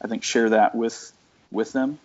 I 0.02 0.08
think, 0.08 0.24
share 0.24 0.50
that 0.50 0.76
with 0.76 1.12
with 1.52 1.74
them. 1.74 2.00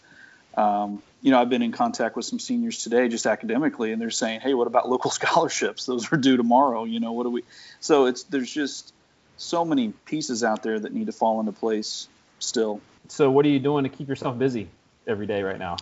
Um, 0.55 1.03
you 1.23 1.31
know, 1.31 1.41
I've 1.41 1.49
been 1.49 1.63
in 1.63 1.73
contact 1.73 2.15
with 2.15 2.27
some 2.27 2.39
seniors 2.39 2.83
today, 2.83 3.09
just 3.09 3.27
academically, 3.27 3.93
and 3.93 4.03
they're 4.03 4.11
saying, 4.11 4.41
"Hey, 4.41 4.55
what 4.55 4.67
about 4.67 4.89
local 4.89 5.11
scholarships? 5.21 5.87
Those 5.87 6.13
are 6.13 6.17
due 6.17 6.37
tomorrow. 6.37 6.85
You 6.85 7.01
know, 7.01 7.13
what 7.13 7.25
do 7.25 7.31
we?" 7.31 7.45
So 7.81 8.07
it's 8.07 8.25
there's 8.25 8.53
just 8.53 8.93
so 9.39 9.65
many 9.65 9.93
pieces 10.05 10.45
out 10.45 10.63
there 10.63 10.79
that 10.79 10.93
need 10.93 11.07
to 11.07 11.13
fall 11.13 11.41
into 11.41 11.53
place 11.53 12.07
still. 12.43 12.81
So, 13.09 13.31
what 13.31 13.45
are 13.47 13.51
you 13.51 13.59
doing 13.59 13.85
to 13.85 13.91
keep 13.91 14.09
yourself 14.09 14.39
busy 14.39 14.69
every 15.07 15.27
day 15.27 15.43
right 15.43 15.59
now? 15.59 15.77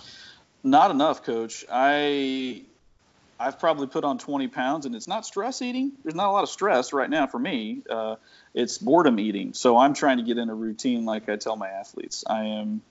Not 0.62 0.90
enough, 0.90 1.22
coach. 1.22 1.64
I 1.70 2.62
I've 3.40 3.58
probably 3.58 3.86
put 3.86 4.04
on 4.04 4.18
20 4.18 4.48
pounds, 4.48 4.84
and 4.84 4.94
it's 4.94 5.08
not 5.08 5.24
stress 5.24 5.62
eating. 5.62 5.92
There's 6.02 6.14
not 6.14 6.28
a 6.28 6.32
lot 6.32 6.42
of 6.42 6.50
stress 6.50 6.92
right 6.92 7.08
now 7.08 7.26
for 7.26 7.38
me. 7.38 7.80
Uh, 7.88 8.16
it's 8.52 8.76
boredom 8.76 9.18
eating. 9.18 9.54
So 9.54 9.78
I'm 9.78 9.94
trying 9.94 10.18
to 10.18 10.22
get 10.22 10.36
in 10.36 10.50
a 10.50 10.54
routine, 10.54 11.06
like 11.06 11.28
I 11.30 11.36
tell 11.36 11.56
my 11.56 11.68
athletes. 11.68 12.22
I 12.26 12.44
am 12.44 12.82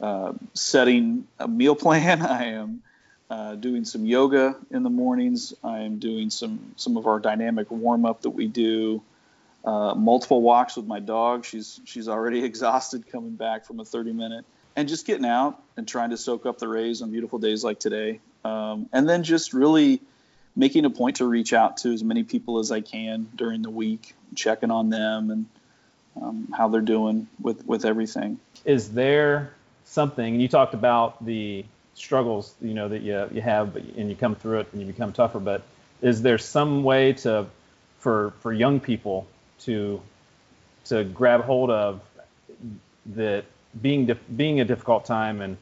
uh, 0.00 0.34
setting 0.54 1.26
a 1.40 1.48
meal 1.48 1.74
plan. 1.84 2.22
I 2.22 2.52
am 2.52 2.82
uh, 3.28 3.56
doing 3.56 3.84
some 3.84 4.06
yoga 4.06 4.56
in 4.70 4.84
the 4.84 4.90
mornings. 4.90 5.52
I 5.64 5.80
am 5.80 5.98
doing 5.98 6.30
some 6.30 6.74
some 6.76 6.96
of 6.96 7.08
our 7.08 7.18
dynamic 7.18 7.68
warm 7.70 8.06
up 8.06 8.22
that 8.22 8.30
we 8.30 8.46
do. 8.46 9.02
Uh, 9.64 9.94
multiple 9.94 10.40
walks 10.40 10.76
with 10.76 10.86
my 10.86 11.00
dog. 11.00 11.44
She's 11.44 11.80
she's 11.84 12.08
already 12.08 12.44
exhausted 12.50 13.06
coming 13.10 13.34
back 13.34 13.66
from 13.66 13.80
a 13.80 13.84
30 13.84 14.12
minute 14.12 14.44
and 14.76 14.88
just 14.88 15.06
getting 15.06 15.26
out 15.26 15.60
and 15.76 15.88
trying 15.88 16.10
to 16.10 16.16
soak 16.16 16.46
up 16.46 16.58
the 16.58 16.68
rays 16.68 17.02
on 17.02 17.10
beautiful 17.10 17.40
days 17.40 17.64
like 17.64 17.80
today. 17.80 18.20
Um, 18.44 18.88
and 18.92 19.08
then 19.08 19.24
just 19.24 19.52
really 19.52 20.00
making 20.54 20.84
a 20.84 20.90
point 20.90 21.16
to 21.16 21.24
reach 21.24 21.52
out 21.52 21.78
to 21.78 21.92
as 21.92 22.04
many 22.04 22.22
people 22.22 22.60
as 22.60 22.70
I 22.70 22.80
can 22.80 23.28
during 23.34 23.62
the 23.62 23.70
week, 23.70 24.14
checking 24.36 24.70
on 24.70 24.88
them 24.88 25.30
and 25.30 25.46
um, 26.22 26.54
how 26.56 26.68
they're 26.68 26.80
doing 26.80 27.28
with, 27.40 27.66
with 27.66 27.84
everything. 27.84 28.38
Is 28.64 28.90
there 28.90 29.52
something, 29.84 30.34
and 30.34 30.40
you 30.40 30.48
talked 30.48 30.74
about 30.74 31.24
the 31.24 31.64
struggles, 31.94 32.54
you 32.60 32.74
know, 32.74 32.88
that 32.88 33.02
you, 33.02 33.28
you 33.32 33.40
have 33.40 33.74
and 33.74 34.08
you 34.08 34.14
come 34.14 34.34
through 34.34 34.60
it 34.60 34.68
and 34.72 34.80
you 34.80 34.86
become 34.86 35.12
tougher, 35.12 35.40
but 35.40 35.62
is 36.02 36.22
there 36.22 36.38
some 36.38 36.84
way 36.84 37.14
to, 37.14 37.46
for, 37.98 38.32
for 38.40 38.52
young 38.52 38.78
people 38.78 39.26
to, 39.60 40.00
to 40.86 41.04
grab 41.04 41.42
hold 41.42 41.70
of 41.70 42.00
that 43.06 43.44
being 43.80 44.06
dif- 44.06 44.36
being 44.36 44.60
a 44.60 44.64
difficult 44.64 45.04
time 45.04 45.40
and 45.40 45.56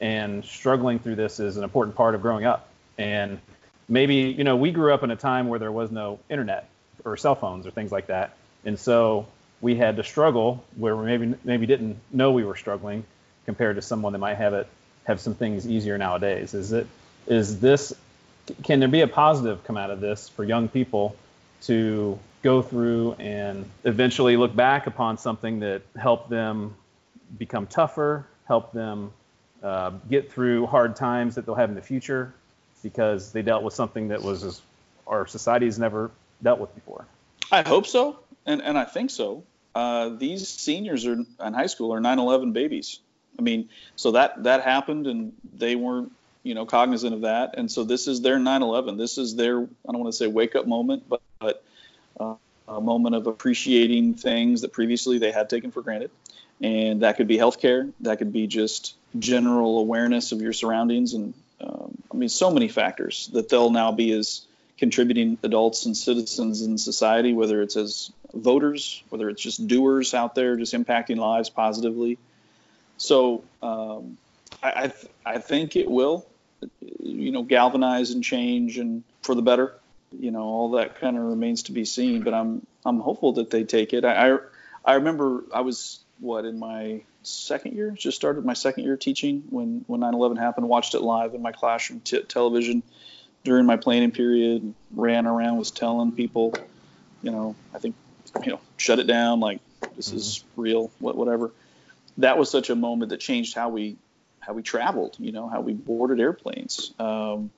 and 0.00 0.44
struggling 0.44 0.98
through 0.98 1.14
this 1.14 1.38
is 1.38 1.56
an 1.56 1.64
important 1.64 1.94
part 1.94 2.14
of 2.14 2.22
growing 2.22 2.44
up. 2.44 2.68
And 2.98 3.38
maybe 3.88 4.16
you 4.16 4.44
know 4.44 4.56
we 4.56 4.70
grew 4.72 4.92
up 4.92 5.02
in 5.02 5.10
a 5.10 5.16
time 5.16 5.48
where 5.48 5.58
there 5.58 5.72
was 5.72 5.90
no 5.90 6.18
internet 6.28 6.68
or 7.04 7.16
cell 7.16 7.34
phones 7.34 7.66
or 7.66 7.70
things 7.70 7.92
like 7.92 8.08
that, 8.08 8.36
and 8.64 8.78
so 8.78 9.26
we 9.60 9.76
had 9.76 9.96
to 9.96 10.04
struggle 10.04 10.62
where 10.76 10.96
we 10.96 11.06
maybe 11.06 11.34
maybe 11.44 11.66
didn't 11.66 11.98
know 12.12 12.32
we 12.32 12.44
were 12.44 12.56
struggling 12.56 13.04
compared 13.46 13.76
to 13.76 13.82
someone 13.82 14.12
that 14.12 14.18
might 14.18 14.36
have 14.36 14.54
it 14.54 14.66
have 15.04 15.20
some 15.20 15.34
things 15.34 15.66
easier 15.66 15.98
nowadays. 15.98 16.54
Is 16.54 16.72
it 16.72 16.86
is 17.26 17.60
this 17.60 17.92
can 18.64 18.80
there 18.80 18.88
be 18.88 19.02
a 19.02 19.08
positive 19.08 19.62
come 19.64 19.76
out 19.76 19.90
of 19.90 20.00
this 20.00 20.28
for 20.28 20.44
young 20.44 20.68
people 20.68 21.16
to 21.62 22.18
go 22.42 22.60
through 22.60 23.12
and 23.14 23.68
eventually 23.84 24.36
look 24.36 24.54
back 24.54 24.86
upon 24.86 25.16
something 25.16 25.60
that 25.60 25.82
helped 25.96 26.28
them 26.28 26.74
become 27.38 27.66
tougher, 27.66 28.26
help 28.46 28.72
them 28.72 29.12
uh, 29.62 29.90
get 30.10 30.30
through 30.30 30.66
hard 30.66 30.96
times 30.96 31.36
that 31.36 31.46
they'll 31.46 31.54
have 31.54 31.68
in 31.68 31.76
the 31.76 31.82
future 31.82 32.34
because 32.82 33.32
they 33.32 33.42
dealt 33.42 33.62
with 33.62 33.74
something 33.74 34.08
that 34.08 34.22
was 34.22 34.42
as 34.42 34.60
our 35.06 35.26
society 35.26 35.66
has 35.66 35.78
never 35.78 36.10
dealt 36.42 36.58
with 36.58 36.74
before. 36.74 37.06
I 37.50 37.62
hope 37.62 37.86
so, 37.86 38.18
and 38.44 38.60
and 38.62 38.76
I 38.76 38.84
think 38.84 39.10
so. 39.10 39.44
Uh, 39.74 40.10
these 40.10 40.48
seniors 40.48 41.06
are 41.06 41.12
in 41.12 41.26
high 41.40 41.66
school 41.66 41.94
are 41.94 42.00
9/11 42.00 42.52
babies. 42.52 42.98
I 43.38 43.42
mean, 43.42 43.68
so 43.96 44.12
that 44.12 44.42
that 44.44 44.62
happened, 44.62 45.06
and 45.06 45.32
they 45.54 45.76
weren't 45.76 46.12
you 46.42 46.54
know 46.54 46.66
cognizant 46.66 47.14
of 47.14 47.20
that, 47.22 47.54
and 47.56 47.70
so 47.70 47.84
this 47.84 48.08
is 48.08 48.20
their 48.20 48.38
9/11. 48.38 48.98
This 48.98 49.18
is 49.18 49.36
their 49.36 49.60
I 49.60 49.92
don't 49.92 50.00
want 50.00 50.12
to 50.12 50.16
say 50.16 50.26
wake 50.26 50.56
up 50.56 50.66
moment, 50.66 51.04
but, 51.08 51.22
but 51.38 51.64
a 52.68 52.80
moment 52.80 53.14
of 53.14 53.26
appreciating 53.26 54.14
things 54.14 54.60
that 54.62 54.72
previously 54.72 55.18
they 55.18 55.32
had 55.32 55.50
taken 55.50 55.70
for 55.70 55.82
granted 55.82 56.10
and 56.62 57.02
that 57.02 57.16
could 57.16 57.26
be 57.26 57.36
healthcare, 57.36 57.92
that 58.00 58.18
could 58.18 58.32
be 58.32 58.46
just 58.46 58.94
general 59.18 59.78
awareness 59.78 60.32
of 60.32 60.40
your 60.40 60.52
surroundings, 60.52 61.12
and 61.12 61.34
um, 61.60 61.96
I 62.12 62.16
mean, 62.16 62.28
so 62.28 62.50
many 62.50 62.68
factors 62.68 63.28
that 63.32 63.48
they'll 63.48 63.70
now 63.70 63.92
be 63.92 64.12
as 64.12 64.46
contributing 64.78 65.38
adults 65.42 65.86
and 65.86 65.96
citizens 65.96 66.62
in 66.62 66.78
society, 66.78 67.32
whether 67.32 67.62
it's 67.62 67.76
as 67.76 68.10
voters, 68.32 69.02
whether 69.10 69.28
it's 69.28 69.42
just 69.42 69.66
doers 69.66 70.14
out 70.14 70.34
there, 70.34 70.56
just 70.56 70.72
impacting 70.72 71.16
lives 71.16 71.50
positively. 71.50 72.18
So 72.96 73.44
um, 73.62 74.16
I, 74.62 74.72
I, 74.76 74.86
th- 74.88 75.12
I 75.26 75.38
think 75.38 75.76
it 75.76 75.90
will, 75.90 76.26
you 77.00 77.32
know, 77.32 77.42
galvanize 77.42 78.10
and 78.12 78.24
change 78.24 78.78
and 78.78 79.02
for 79.22 79.34
the 79.34 79.42
better. 79.42 79.74
You 80.18 80.30
know, 80.30 80.42
all 80.42 80.70
that 80.72 81.00
kind 81.00 81.16
of 81.16 81.24
remains 81.24 81.64
to 81.64 81.72
be 81.72 81.84
seen, 81.84 82.22
but 82.22 82.34
I'm 82.34 82.66
I'm 82.84 83.00
hopeful 83.00 83.32
that 83.34 83.50
they 83.50 83.64
take 83.64 83.92
it. 83.92 84.04
I 84.04 84.34
I, 84.34 84.38
I 84.84 84.94
remember 84.94 85.44
I 85.52 85.60
was 85.60 86.00
what 86.18 86.44
in 86.44 86.58
my 86.58 87.02
second 87.22 87.74
year, 87.74 87.90
just 87.90 88.16
started 88.16 88.44
my 88.44 88.54
second 88.54 88.84
year 88.84 88.96
teaching 88.96 89.44
when 89.50 89.84
when 89.86 90.00
9/11 90.00 90.38
happened. 90.38 90.68
Watched 90.68 90.94
it 90.94 91.02
live 91.02 91.34
in 91.34 91.42
my 91.42 91.52
classroom 91.52 92.00
t- 92.00 92.22
television 92.22 92.82
during 93.44 93.66
my 93.66 93.76
planning 93.76 94.10
period. 94.10 94.74
Ran 94.94 95.26
around, 95.26 95.58
was 95.58 95.70
telling 95.70 96.12
people, 96.12 96.54
you 97.22 97.30
know, 97.30 97.54
I 97.74 97.78
think, 97.78 97.96
you 98.44 98.52
know, 98.52 98.60
shut 98.76 98.98
it 98.98 99.06
down. 99.06 99.40
Like 99.40 99.60
this 99.96 100.08
mm-hmm. 100.08 100.16
is 100.18 100.44
real, 100.56 100.90
What 100.98 101.16
whatever. 101.16 101.52
That 102.18 102.38
was 102.38 102.50
such 102.50 102.70
a 102.70 102.76
moment 102.76 103.10
that 103.10 103.18
changed 103.18 103.54
how 103.54 103.70
we 103.70 103.96
how 104.40 104.52
we 104.52 104.62
traveled. 104.62 105.16
You 105.18 105.32
know, 105.32 105.48
how 105.48 105.60
we 105.60 105.72
boarded 105.72 106.20
airplanes. 106.20 106.92
Um, 106.98 107.50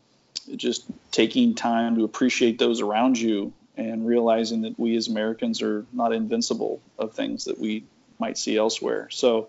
just 0.57 0.85
taking 1.11 1.55
time 1.55 1.97
to 1.97 2.05
appreciate 2.05 2.59
those 2.59 2.81
around 2.81 3.19
you 3.19 3.53
and 3.77 4.07
realizing 4.07 4.63
that 4.63 4.79
we 4.79 4.97
as 4.97 5.09
Americans 5.09 5.63
are 5.63 5.85
not 5.93 6.13
invincible 6.13 6.81
of 6.99 7.13
things 7.15 7.45
that 7.45 7.59
we 7.59 7.85
might 8.19 8.39
see 8.39 8.57
elsewhere. 8.57 9.09
So 9.11 9.49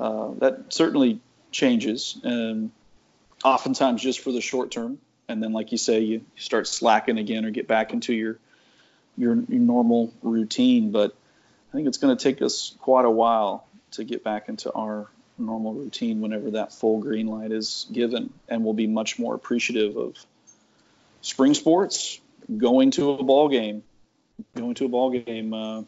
uh, 0.00 0.30
that 0.38 0.72
certainly 0.72 1.20
changes, 1.50 2.20
and 2.22 2.70
oftentimes 3.44 4.02
just 4.02 4.20
for 4.20 4.32
the 4.32 4.40
short 4.40 4.70
term. 4.70 4.98
And 5.28 5.42
then, 5.42 5.52
like 5.52 5.72
you 5.72 5.78
say, 5.78 6.00
you, 6.00 6.18
you 6.18 6.42
start 6.42 6.66
slacking 6.66 7.18
again 7.18 7.44
or 7.44 7.50
get 7.50 7.68
back 7.68 7.92
into 7.92 8.14
your, 8.14 8.38
your 9.16 9.34
your 9.34 9.60
normal 9.60 10.12
routine. 10.22 10.90
But 10.90 11.14
I 11.70 11.76
think 11.76 11.86
it's 11.86 11.98
going 11.98 12.16
to 12.16 12.22
take 12.22 12.40
us 12.40 12.74
quite 12.80 13.04
a 13.04 13.10
while 13.10 13.66
to 13.92 14.04
get 14.04 14.24
back 14.24 14.48
into 14.48 14.72
our 14.72 15.06
normal 15.38 15.74
routine 15.74 16.20
whenever 16.20 16.52
that 16.52 16.72
full 16.72 17.00
green 17.00 17.26
light 17.26 17.52
is 17.52 17.86
given, 17.92 18.32
and 18.48 18.64
we'll 18.64 18.74
be 18.74 18.86
much 18.86 19.18
more 19.18 19.34
appreciative 19.34 19.96
of 19.96 20.16
spring 21.22 21.54
sports, 21.54 22.20
going 22.56 22.90
to 22.92 23.12
a 23.12 23.22
ball 23.22 23.48
game, 23.48 23.82
going 24.56 24.74
to 24.74 24.84
a 24.86 24.88
ball 24.88 25.10
game. 25.10 25.54
Uh, 25.54 25.82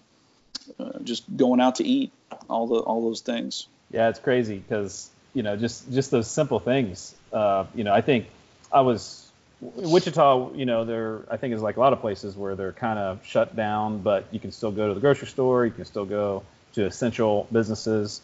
uh, 0.79 0.99
just 1.03 1.25
going 1.37 1.61
out 1.61 1.77
to 1.77 1.85
eat, 1.85 2.13
all 2.49 2.67
the 2.67 2.77
all 2.77 3.03
those 3.03 3.21
things. 3.21 3.67
Yeah, 3.91 4.09
it's 4.09 4.19
crazy 4.19 4.59
because 4.59 5.11
you 5.35 5.43
know 5.43 5.57
just 5.57 5.91
just 5.93 6.11
those 6.11 6.31
simple 6.31 6.59
things. 6.59 7.15
Uh, 7.33 7.65
you 7.75 7.85
know, 7.85 7.93
I 7.93 8.01
think 8.01 8.27
I 8.73 8.83
was 8.83 9.31
Wichita. 9.61 10.53
You 10.55 10.67
know, 10.67 10.85
there 10.85 11.21
I 11.31 11.37
think 11.37 11.55
is 11.55 11.63
like 11.63 11.77
a 11.77 11.81
lot 11.81 11.93
of 11.93 12.01
places 12.01 12.37
where 12.37 12.55
they're 12.55 12.73
kind 12.73 12.99
of 12.99 13.25
shut 13.25 13.57
down, 13.57 13.99
but 14.03 14.27
you 14.31 14.41
can 14.41 14.53
still 14.53 14.71
go 14.71 14.89
to 14.89 14.95
the 14.95 15.01
grocery 15.01 15.29
store. 15.29 15.65
You 15.65 15.73
can 15.73 15.85
still 15.85 16.05
go 16.05 16.45
to 16.75 16.87
essential 16.87 17.49
businesses. 17.51 18.21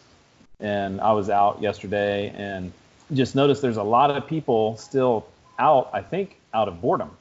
And 0.59 0.99
I 1.01 1.13
was 1.13 1.29
out 1.29 1.61
yesterday 1.61 2.33
and 2.35 2.71
just 3.13 3.35
noticed 3.35 3.61
there's 3.61 3.77
a 3.77 3.83
lot 3.83 4.11
of 4.11 4.27
people 4.27 4.77
still 4.77 5.25
out. 5.59 5.89
I 5.93 6.01
think 6.01 6.37
out 6.53 6.67
of 6.67 6.81
boredom 6.81 7.11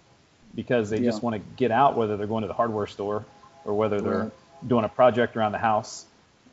because 0.55 0.89
they 0.89 0.99
yeah. 0.99 1.11
just 1.11 1.23
want 1.23 1.37
to 1.37 1.43
get 1.57 1.71
out, 1.71 1.97
whether 1.97 2.17
they're 2.17 2.27
going 2.27 2.43
to 2.43 2.49
the 2.49 2.55
hardware 2.55 2.87
store 2.87 3.25
or 3.65 3.75
whether 3.75 4.01
they're 4.01 4.19
right 4.21 4.33
doing 4.67 4.85
a 4.85 4.89
project 4.89 5.37
around 5.37 5.53
the 5.53 5.59
house 5.59 6.05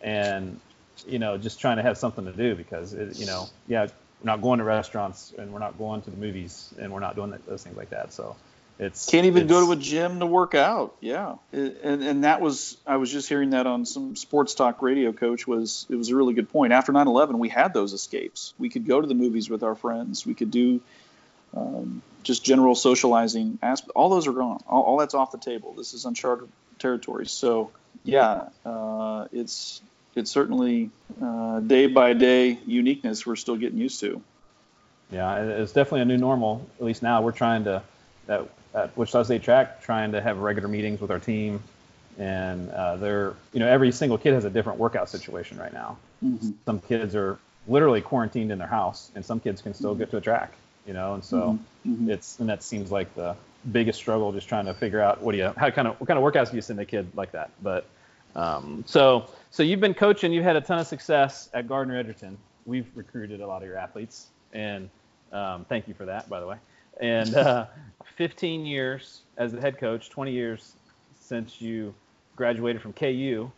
and 0.01 0.59
you 1.07 1.19
know 1.19 1.37
just 1.37 1.59
trying 1.59 1.77
to 1.77 1.83
have 1.83 1.97
something 1.97 2.25
to 2.25 2.33
do 2.33 2.55
because 2.55 2.93
it, 2.93 3.17
you 3.17 3.25
know 3.25 3.45
yeah 3.67 3.83
we're 3.83 4.31
not 4.31 4.41
going 4.41 4.59
to 4.59 4.65
restaurants 4.65 5.33
and 5.37 5.51
we're 5.51 5.59
not 5.59 5.77
going 5.77 6.01
to 6.01 6.09
the 6.09 6.17
movies 6.17 6.73
and 6.79 6.91
we're 6.91 6.99
not 6.99 7.15
doing 7.15 7.31
that, 7.31 7.45
those 7.45 7.63
things 7.63 7.77
like 7.77 7.89
that 7.89 8.11
so 8.13 8.35
it's 8.79 9.09
can't 9.09 9.25
even 9.25 9.43
it's, 9.43 9.51
go 9.51 9.65
to 9.65 9.71
a 9.71 9.75
gym 9.75 10.19
to 10.19 10.25
work 10.25 10.55
out. 10.55 10.95
Yeah. 10.99 11.35
And, 11.51 12.03
and 12.03 12.23
that 12.23 12.41
was 12.41 12.77
i 12.87 12.97
was 12.97 13.11
just 13.11 13.29
hearing 13.29 13.51
that 13.51 13.67
on 13.67 13.85
some 13.85 14.15
sports 14.15 14.55
talk 14.55 14.81
radio 14.81 15.13
coach 15.13 15.47
was 15.47 15.85
it 15.89 15.95
was 15.95 16.09
a 16.09 16.15
really 16.15 16.33
good 16.33 16.49
point. 16.49 16.73
After 16.73 16.91
9-11 16.91 17.37
we 17.37 17.49
had 17.49 17.73
those 17.73 17.93
escapes. 17.93 18.53
We 18.57 18.69
could 18.69 18.87
go 18.87 18.99
to 18.99 19.07
the 19.07 19.15
movies 19.15 19.49
with 19.49 19.63
our 19.63 19.75
friends. 19.75 20.25
We 20.25 20.33
could 20.33 20.51
do 20.51 20.81
um, 21.55 22.01
just 22.23 22.43
general 22.43 22.75
socializing 22.75 23.59
all 23.95 24.09
those 24.09 24.27
are 24.27 24.33
gone. 24.33 24.63
All, 24.67 24.83
all 24.83 24.97
that's 24.97 25.13
off 25.13 25.31
the 25.31 25.37
table. 25.37 25.73
This 25.73 25.93
is 25.93 26.05
uncharted 26.05 26.49
territory. 26.79 27.27
So 27.27 27.71
yeah, 28.03 28.49
uh, 28.65 29.27
it's 29.31 29.81
it's 30.15 30.31
certainly 30.31 30.89
uh, 31.21 31.59
day 31.59 31.87
by 31.87 32.13
day 32.13 32.59
uniqueness 32.65 33.25
we're 33.25 33.35
still 33.35 33.55
getting 33.55 33.77
used 33.77 33.99
to. 34.01 34.21
Yeah, 35.11 35.43
it's 35.43 35.73
definitely 35.73 36.01
a 36.01 36.05
new 36.05 36.17
normal. 36.17 36.67
At 36.79 36.85
least 36.85 37.03
now. 37.03 37.21
We're 37.21 37.31
trying 37.33 37.65
to 37.65 37.83
at, 38.27 38.47
at 38.73 38.95
Wichita 38.97 39.23
State 39.23 39.43
Track 39.43 39.81
trying 39.81 40.11
to 40.11 40.21
have 40.21 40.39
regular 40.39 40.67
meetings 40.67 40.99
with 41.01 41.11
our 41.11 41.19
team, 41.19 41.61
and 42.17 42.69
uh, 42.71 42.95
they're 42.97 43.33
you 43.53 43.59
know 43.59 43.67
every 43.67 43.91
single 43.91 44.17
kid 44.17 44.33
has 44.33 44.45
a 44.45 44.49
different 44.49 44.79
workout 44.79 45.09
situation 45.09 45.57
right 45.57 45.73
now. 45.73 45.97
Mm-hmm. 46.23 46.51
Some 46.65 46.79
kids 46.79 47.15
are 47.15 47.37
literally 47.67 48.01
quarantined 48.01 48.51
in 48.51 48.57
their 48.57 48.67
house, 48.67 49.11
and 49.15 49.23
some 49.25 49.39
kids 49.39 49.61
can 49.61 49.73
still 49.73 49.91
Mm-hmm. 49.91 49.99
get 49.99 50.11
to 50.11 50.17
a 50.17 50.21
track. 50.21 50.51
You 50.85 50.93
know, 50.93 51.13
and 51.13 51.23
so 51.23 51.57
Mhm. 51.87 52.09
it's 52.09 52.39
and 52.39 52.49
that 52.49 52.61
seems 52.61 52.91
like 52.91 53.13
the 53.15 53.35
biggest 53.71 53.97
struggle, 53.97 54.33
just 54.33 54.49
trying 54.49 54.65
to 54.65 54.73
figure 54.73 54.99
out 54.99 55.21
what 55.21 55.31
do 55.31 55.37
you 55.37 55.53
how 55.55 55.69
kind 55.69 55.87
of 55.87 55.97
what 55.99 56.07
kind 56.07 56.17
of 56.19 56.23
workouts 56.25 56.49
do 56.49 56.57
you 56.57 56.61
send 56.61 56.79
a 56.79 56.85
kid 56.85 57.07
like 57.15 57.31
that. 57.31 57.51
But 57.61 57.85
um, 58.35 58.83
so 58.85 59.27
so 59.51 59.63
you've 59.63 59.79
been 59.79 59.93
coaching, 59.93 60.33
you've 60.33 60.43
had 60.43 60.55
a 60.57 60.61
ton 60.61 60.79
of 60.79 60.87
success 60.87 61.49
at 61.53 61.67
Gardner 61.69 61.95
Edgerton. 61.97 62.37
We've 62.65 62.87
recruited 62.95 63.39
a 63.41 63.47
lot 63.47 63.61
of 63.61 63.67
your 63.67 63.77
athletes, 63.77 64.27
and 64.51 64.89
um, 65.31 65.65
thank 65.69 65.87
you 65.87 65.93
for 65.93 66.05
that, 66.05 66.29
by 66.29 66.39
the 66.41 66.47
way. 66.47 66.57
And 67.01 67.35
uh, 67.35 67.67
15 68.15 68.65
years 68.65 69.21
as 69.37 69.51
the 69.51 69.61
head 69.61 69.77
coach, 69.77 70.09
20 70.09 70.31
years 70.31 70.73
since 71.19 71.61
you 71.61 71.93
graduated 72.35 72.81
from 72.81 72.93
KU. 72.93 73.51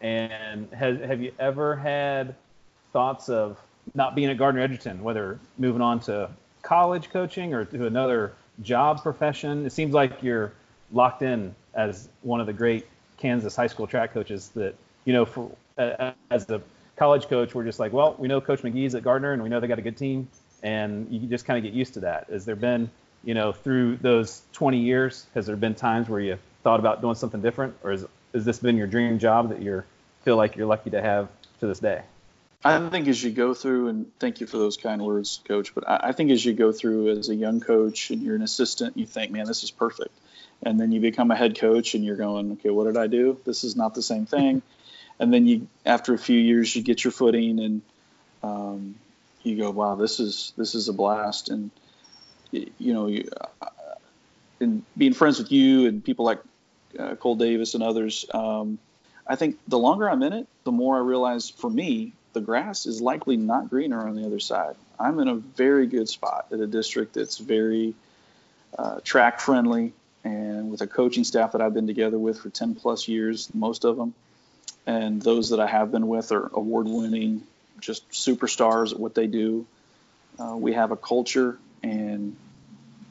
And 0.00 0.72
has, 0.72 1.00
have 1.00 1.20
you 1.20 1.32
ever 1.38 1.76
had 1.76 2.34
thoughts 2.92 3.28
of 3.28 3.58
not 3.94 4.14
being 4.14 4.30
at 4.30 4.38
Gardner 4.38 4.60
Edgerton, 4.60 5.02
whether 5.02 5.38
moving 5.58 5.82
on 5.82 6.00
to 6.00 6.30
college 6.62 7.10
coaching 7.10 7.54
or 7.54 7.64
to 7.64 7.86
another 7.86 8.32
job 8.62 9.02
profession? 9.02 9.66
It 9.66 9.72
seems 9.72 9.92
like 9.92 10.22
you're 10.22 10.52
locked 10.92 11.22
in 11.22 11.54
as 11.74 12.08
one 12.22 12.40
of 12.40 12.46
the 12.46 12.52
great 12.52 12.86
Kansas 13.16 13.56
high 13.56 13.66
school 13.66 13.86
track 13.86 14.14
coaches 14.14 14.50
that, 14.54 14.74
you 15.04 15.12
know, 15.12 15.24
for 15.24 15.50
uh, 15.78 16.12
as 16.30 16.46
the 16.46 16.60
college 16.96 17.28
coach, 17.28 17.54
we're 17.54 17.64
just 17.64 17.78
like, 17.78 17.92
well, 17.92 18.14
we 18.18 18.28
know 18.28 18.40
Coach 18.40 18.62
McGee's 18.62 18.94
at 18.94 19.02
Gardner 19.02 19.32
and 19.32 19.42
we 19.42 19.48
know 19.48 19.60
they 19.60 19.66
got 19.66 19.78
a 19.78 19.82
good 19.82 19.96
team. 19.96 20.28
And 20.62 21.08
you 21.10 21.28
just 21.28 21.44
kind 21.44 21.56
of 21.56 21.62
get 21.62 21.76
used 21.76 21.94
to 21.94 22.00
that. 22.00 22.28
Has 22.30 22.44
there 22.44 22.56
been, 22.56 22.90
you 23.24 23.34
know, 23.34 23.52
through 23.52 23.96
those 23.96 24.42
20 24.52 24.78
years, 24.78 25.26
has 25.34 25.46
there 25.46 25.56
been 25.56 25.74
times 25.74 26.08
where 26.08 26.20
you 26.20 26.38
thought 26.62 26.80
about 26.80 27.00
doing 27.00 27.14
something 27.14 27.40
different? 27.40 27.74
Or 27.82 27.92
is, 27.92 28.04
has 28.34 28.44
this 28.44 28.58
been 28.58 28.76
your 28.76 28.86
dream 28.86 29.18
job 29.18 29.50
that 29.50 29.62
you 29.62 29.84
feel 30.24 30.36
like 30.36 30.56
you're 30.56 30.66
lucky 30.66 30.90
to 30.90 31.00
have 31.00 31.28
to 31.60 31.66
this 31.66 31.78
day? 31.78 32.02
I 32.64 32.88
think 32.88 33.06
as 33.06 33.22
you 33.22 33.30
go 33.30 33.54
through, 33.54 33.88
and 33.88 34.10
thank 34.18 34.40
you 34.40 34.46
for 34.48 34.58
those 34.58 34.76
kind 34.76 35.00
words, 35.00 35.40
Coach. 35.46 35.74
But 35.74 35.88
I, 35.88 36.08
I 36.08 36.12
think 36.12 36.32
as 36.32 36.44
you 36.44 36.52
go 36.52 36.72
through 36.72 37.10
as 37.10 37.28
a 37.28 37.34
young 37.34 37.60
coach 37.60 38.10
and 38.10 38.20
you're 38.20 38.34
an 38.34 38.42
assistant, 38.42 38.96
you 38.96 39.06
think, 39.06 39.30
man, 39.30 39.46
this 39.46 39.62
is 39.62 39.70
perfect. 39.70 40.10
And 40.62 40.80
then 40.80 40.90
you 40.90 41.00
become 41.00 41.30
a 41.30 41.36
head 41.36 41.56
coach 41.56 41.94
and 41.94 42.04
you're 42.04 42.16
going, 42.16 42.52
okay, 42.52 42.70
what 42.70 42.84
did 42.84 42.96
I 42.96 43.06
do? 43.06 43.38
This 43.44 43.62
is 43.62 43.76
not 43.76 43.94
the 43.94 44.02
same 44.02 44.26
thing. 44.26 44.62
and 45.18 45.32
then 45.32 45.46
you, 45.46 45.68
after 45.86 46.14
a 46.14 46.18
few 46.18 46.38
years, 46.38 46.74
you 46.74 46.82
get 46.82 47.04
your 47.04 47.12
footing 47.12 47.60
and 47.60 47.82
um, 48.42 48.94
you 49.42 49.56
go, 49.56 49.70
wow, 49.70 49.94
this 49.94 50.20
is 50.20 50.52
this 50.56 50.74
is 50.74 50.88
a 50.88 50.92
blast. 50.92 51.48
And 51.48 51.70
you 52.50 52.94
know, 52.94 53.06
you, 53.06 53.28
uh, 53.60 53.66
and 54.60 54.82
being 54.96 55.12
friends 55.12 55.38
with 55.38 55.52
you 55.52 55.86
and 55.86 56.04
people 56.04 56.24
like 56.24 56.40
uh, 56.98 57.14
Cole 57.16 57.36
Davis 57.36 57.74
and 57.74 57.82
others, 57.82 58.24
um, 58.32 58.78
I 59.26 59.36
think 59.36 59.58
the 59.68 59.78
longer 59.78 60.08
I'm 60.08 60.22
in 60.22 60.32
it, 60.32 60.46
the 60.64 60.72
more 60.72 60.96
I 60.96 61.00
realize 61.00 61.50
for 61.50 61.70
me, 61.70 62.12
the 62.32 62.40
grass 62.40 62.86
is 62.86 63.00
likely 63.00 63.36
not 63.36 63.68
greener 63.70 64.06
on 64.06 64.16
the 64.16 64.26
other 64.26 64.40
side. 64.40 64.76
I'm 64.98 65.18
in 65.18 65.28
a 65.28 65.34
very 65.34 65.86
good 65.86 66.08
spot 66.08 66.46
at 66.52 66.60
a 66.60 66.66
district 66.66 67.14
that's 67.14 67.38
very 67.38 67.94
uh, 68.78 69.00
track 69.04 69.40
friendly 69.40 69.92
and 70.24 70.70
with 70.70 70.80
a 70.80 70.86
coaching 70.86 71.24
staff 71.24 71.52
that 71.52 71.60
I've 71.60 71.74
been 71.74 71.86
together 71.86 72.18
with 72.18 72.40
for 72.40 72.50
10 72.50 72.74
plus 72.74 73.08
years, 73.08 73.48
most 73.54 73.84
of 73.84 73.96
them. 73.96 74.14
And 74.86 75.20
those 75.20 75.50
that 75.50 75.60
I 75.60 75.66
have 75.66 75.92
been 75.92 76.08
with 76.08 76.32
are 76.32 76.50
award 76.52 76.86
winning, 76.86 77.42
just 77.80 78.08
superstars 78.10 78.92
at 78.92 78.98
what 78.98 79.14
they 79.14 79.26
do. 79.26 79.66
Uh, 80.38 80.56
we 80.56 80.72
have 80.74 80.90
a 80.90 80.96
culture, 80.96 81.58
and 81.82 82.36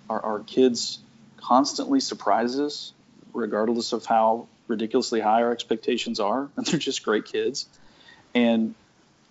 our, 0.10 0.20
our 0.20 0.40
kids 0.40 1.00
constantly 1.38 2.00
surprise 2.00 2.60
us, 2.60 2.94
regardless 3.34 3.94
of 3.94 4.06
how 4.06 4.48
ridiculously 4.68 5.20
high 5.20 5.44
our 5.44 5.52
expectations 5.52 6.20
are. 6.20 6.50
And 6.56 6.65
they're 6.65 6.80
just 6.80 7.04
great 7.04 7.26
kids. 7.26 7.68
And 8.34 8.76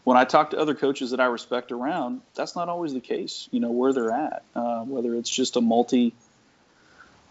when 0.04 0.16
I 0.16 0.24
talk 0.24 0.50
to 0.50 0.58
other 0.58 0.74
coaches 0.74 1.10
that 1.10 1.20
I 1.20 1.26
respect 1.26 1.72
around, 1.72 2.20
that's 2.34 2.54
not 2.54 2.68
always 2.68 2.92
the 2.92 3.00
case. 3.00 3.48
You 3.50 3.60
know 3.60 3.70
where 3.70 3.92
they're 3.92 4.12
at, 4.12 4.44
uh, 4.54 4.82
whether 4.84 5.14
it's 5.14 5.30
just 5.30 5.56
a 5.56 5.60
multi 5.60 6.14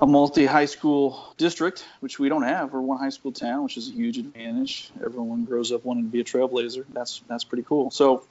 a 0.02 0.08
multi 0.08 0.46
high 0.46 0.66
school 0.66 1.34
district, 1.38 1.86
which 2.00 2.20
we 2.20 2.30
don't 2.30 2.44
have, 2.44 2.74
or 2.74 2.82
one 2.82 2.98
high 2.98 3.10
school 3.10 3.32
town, 3.32 3.64
which 3.64 3.78
is 3.78 3.90
a 3.90 3.92
huge 3.92 4.18
advantage. 4.18 4.90
Everyone 5.04 5.46
grows 5.46 5.72
up 5.72 5.86
wanting 5.86 6.06
to 6.06 6.10
be 6.10 6.20
a 6.20 6.24
trailblazer. 6.24 6.86
That's 6.92 7.22
that's 7.28 7.44
pretty 7.44 7.64
cool. 7.64 7.92
So 7.92 8.26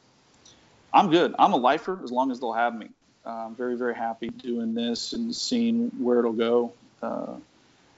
I'm 0.92 1.10
good. 1.10 1.34
I'm 1.38 1.52
a 1.52 1.56
lifer 1.56 1.98
as 2.04 2.12
long 2.12 2.30
as 2.30 2.40
they'll 2.40 2.52
have 2.52 2.74
me. 2.74 2.88
Uh, 3.26 3.46
I'm 3.46 3.54
very 3.54 3.76
very 3.76 3.94
happy 3.94 4.28
doing 4.28 4.74
this 4.74 5.12
and 5.12 5.34
seeing 5.34 5.90
where 5.98 6.18
it'll 6.18 6.32
go 6.32 6.72
uh, 7.02 7.34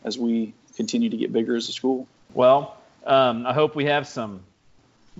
as 0.04 0.18
we 0.18 0.54
continue 0.76 1.10
to 1.10 1.16
get 1.16 1.32
bigger 1.32 1.56
as 1.56 1.68
a 1.68 1.72
school. 1.72 2.06
Well, 2.34 2.76
um, 3.04 3.46
I 3.46 3.52
hope 3.52 3.74
we 3.74 3.86
have 3.86 4.06
some 4.06 4.40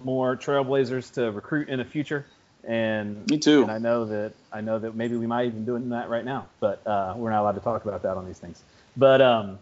more 0.03 0.37
trailblazers 0.37 1.15
to 1.15 1.31
recruit 1.33 1.69
in 1.69 1.79
the 1.79 1.85
future. 1.85 2.27
And 2.67 3.31
me 3.31 3.39
too. 3.39 3.63
And 3.63 3.71
I 3.71 3.79
know 3.79 4.07
that 4.07 4.33
I 4.53 4.61
know 4.61 4.79
that 4.79 4.95
maybe 4.97 5.17
we 5.17 5.27
might 5.27 5.47
even 5.47 5.61
be 5.61 5.67
doing 5.67 5.89
that 5.91 6.09
right 6.09 6.25
now, 6.25 6.47
but 6.59 6.85
uh, 6.87 7.15
we're 7.17 7.31
not 7.31 7.43
allowed 7.43 7.53
to 7.53 7.61
talk 7.61 7.85
about 7.85 8.03
that 8.03 8.17
on 8.17 8.27
these 8.27 8.39
things. 8.39 8.61
But 8.97 9.23
um, 9.23 9.59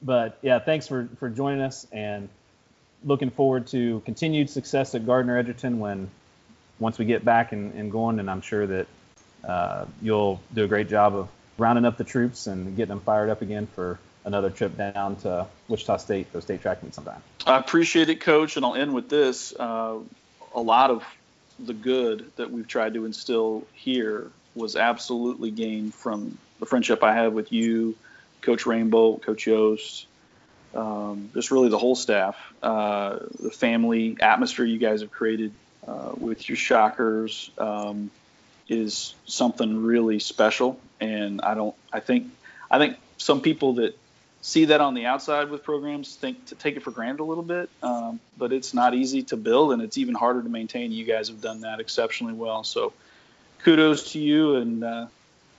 but 0.00 0.38
yeah, 0.40 0.60
thanks 0.60 0.86
for 0.86 1.08
for 1.18 1.28
joining 1.28 1.60
us, 1.60 1.86
and 1.90 2.28
looking 3.04 3.30
forward 3.30 3.66
to 3.68 4.00
continued 4.04 4.48
success 4.48 4.94
at 4.94 5.06
Gardner 5.06 5.36
Edgerton 5.38 5.80
when 5.80 6.08
once 6.78 6.98
we 6.98 7.04
get 7.04 7.24
back 7.24 7.50
and, 7.52 7.74
and 7.74 7.90
going. 7.90 8.20
And 8.20 8.30
I'm 8.30 8.42
sure 8.42 8.66
that 8.66 8.86
uh, 9.42 9.86
you'll 10.00 10.40
do 10.54 10.64
a 10.64 10.68
great 10.68 10.88
job 10.88 11.16
of 11.16 11.28
rounding 11.58 11.84
up 11.84 11.96
the 11.96 12.04
troops 12.04 12.46
and 12.46 12.76
getting 12.76 12.90
them 12.90 13.00
fired 13.00 13.28
up 13.28 13.42
again 13.42 13.66
for 13.74 13.98
another 14.24 14.50
trip 14.50 14.76
down 14.76 15.16
to 15.16 15.46
Wichita 15.68 15.96
State 15.96 16.28
for 16.28 16.40
state 16.40 16.62
track 16.62 16.82
meet 16.82 16.94
sometime. 16.94 17.22
I 17.46 17.58
appreciate 17.58 18.08
it, 18.08 18.20
Coach, 18.20 18.56
and 18.56 18.64
I'll 18.64 18.74
end 18.74 18.94
with 18.94 19.08
this. 19.08 19.52
Uh, 19.58 19.98
a 20.54 20.60
lot 20.60 20.90
of 20.90 21.04
the 21.66 21.74
good 21.74 22.30
that 22.36 22.50
we've 22.50 22.68
tried 22.68 22.94
to 22.94 23.04
instill 23.04 23.66
here 23.72 24.30
was 24.54 24.76
absolutely 24.76 25.50
gained 25.50 25.94
from 25.94 26.36
the 26.58 26.66
friendship 26.66 27.02
I 27.02 27.14
have 27.14 27.32
with 27.32 27.52
you, 27.52 27.96
Coach 28.42 28.66
Rainbolt, 28.66 29.22
Coach 29.22 29.46
Yost, 29.46 30.06
um, 30.74 31.30
just 31.34 31.50
really 31.50 31.68
the 31.68 31.78
whole 31.78 31.96
staff, 31.96 32.36
uh, 32.62 33.18
the 33.38 33.50
family 33.50 34.16
atmosphere 34.20 34.64
you 34.64 34.78
guys 34.78 35.00
have 35.00 35.10
created 35.10 35.52
uh, 35.86 36.12
with 36.16 36.48
your 36.48 36.56
shockers 36.56 37.50
um, 37.58 38.10
is 38.68 39.14
something 39.26 39.82
really 39.82 40.18
special. 40.18 40.78
And 41.00 41.40
I 41.40 41.54
don't, 41.54 41.74
I 41.92 42.00
think, 42.00 42.30
I 42.70 42.78
think 42.78 42.96
some 43.18 43.40
people 43.40 43.74
that 43.74 43.98
see 44.42 44.66
that 44.66 44.80
on 44.80 44.94
the 44.94 45.06
outside 45.06 45.50
with 45.50 45.62
programs 45.62 46.14
think 46.16 46.46
to 46.46 46.54
take 46.54 46.76
it 46.76 46.82
for 46.82 46.90
granted 46.90 47.22
a 47.22 47.24
little 47.24 47.42
bit, 47.42 47.68
um, 47.82 48.20
but 48.38 48.52
it's 48.52 48.72
not 48.72 48.94
easy 48.94 49.22
to 49.24 49.36
build 49.36 49.72
and 49.72 49.82
it's 49.82 49.98
even 49.98 50.14
harder 50.14 50.42
to 50.42 50.48
maintain. 50.48 50.92
You 50.92 51.04
guys 51.04 51.28
have 51.28 51.40
done 51.40 51.60
that 51.62 51.80
exceptionally 51.80 52.34
well. 52.34 52.64
So 52.64 52.92
kudos 53.62 54.12
to 54.12 54.18
you 54.18 54.56
and 54.56 54.84
uh, 54.84 55.06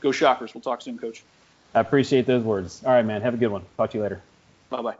go 0.01 0.11
Shockers. 0.11 0.53
We'll 0.53 0.61
talk 0.61 0.81
soon, 0.81 0.97
Coach. 0.97 1.23
I 1.73 1.79
appreciate 1.79 2.25
those 2.25 2.43
words. 2.43 2.83
All 2.85 2.91
right, 2.91 3.05
man. 3.05 3.21
Have 3.21 3.33
a 3.33 3.37
good 3.37 3.51
one. 3.51 3.63
Talk 3.77 3.91
to 3.91 3.97
you 3.97 4.03
later. 4.03 4.21
Bye 4.69 4.81
bye. 4.81 4.95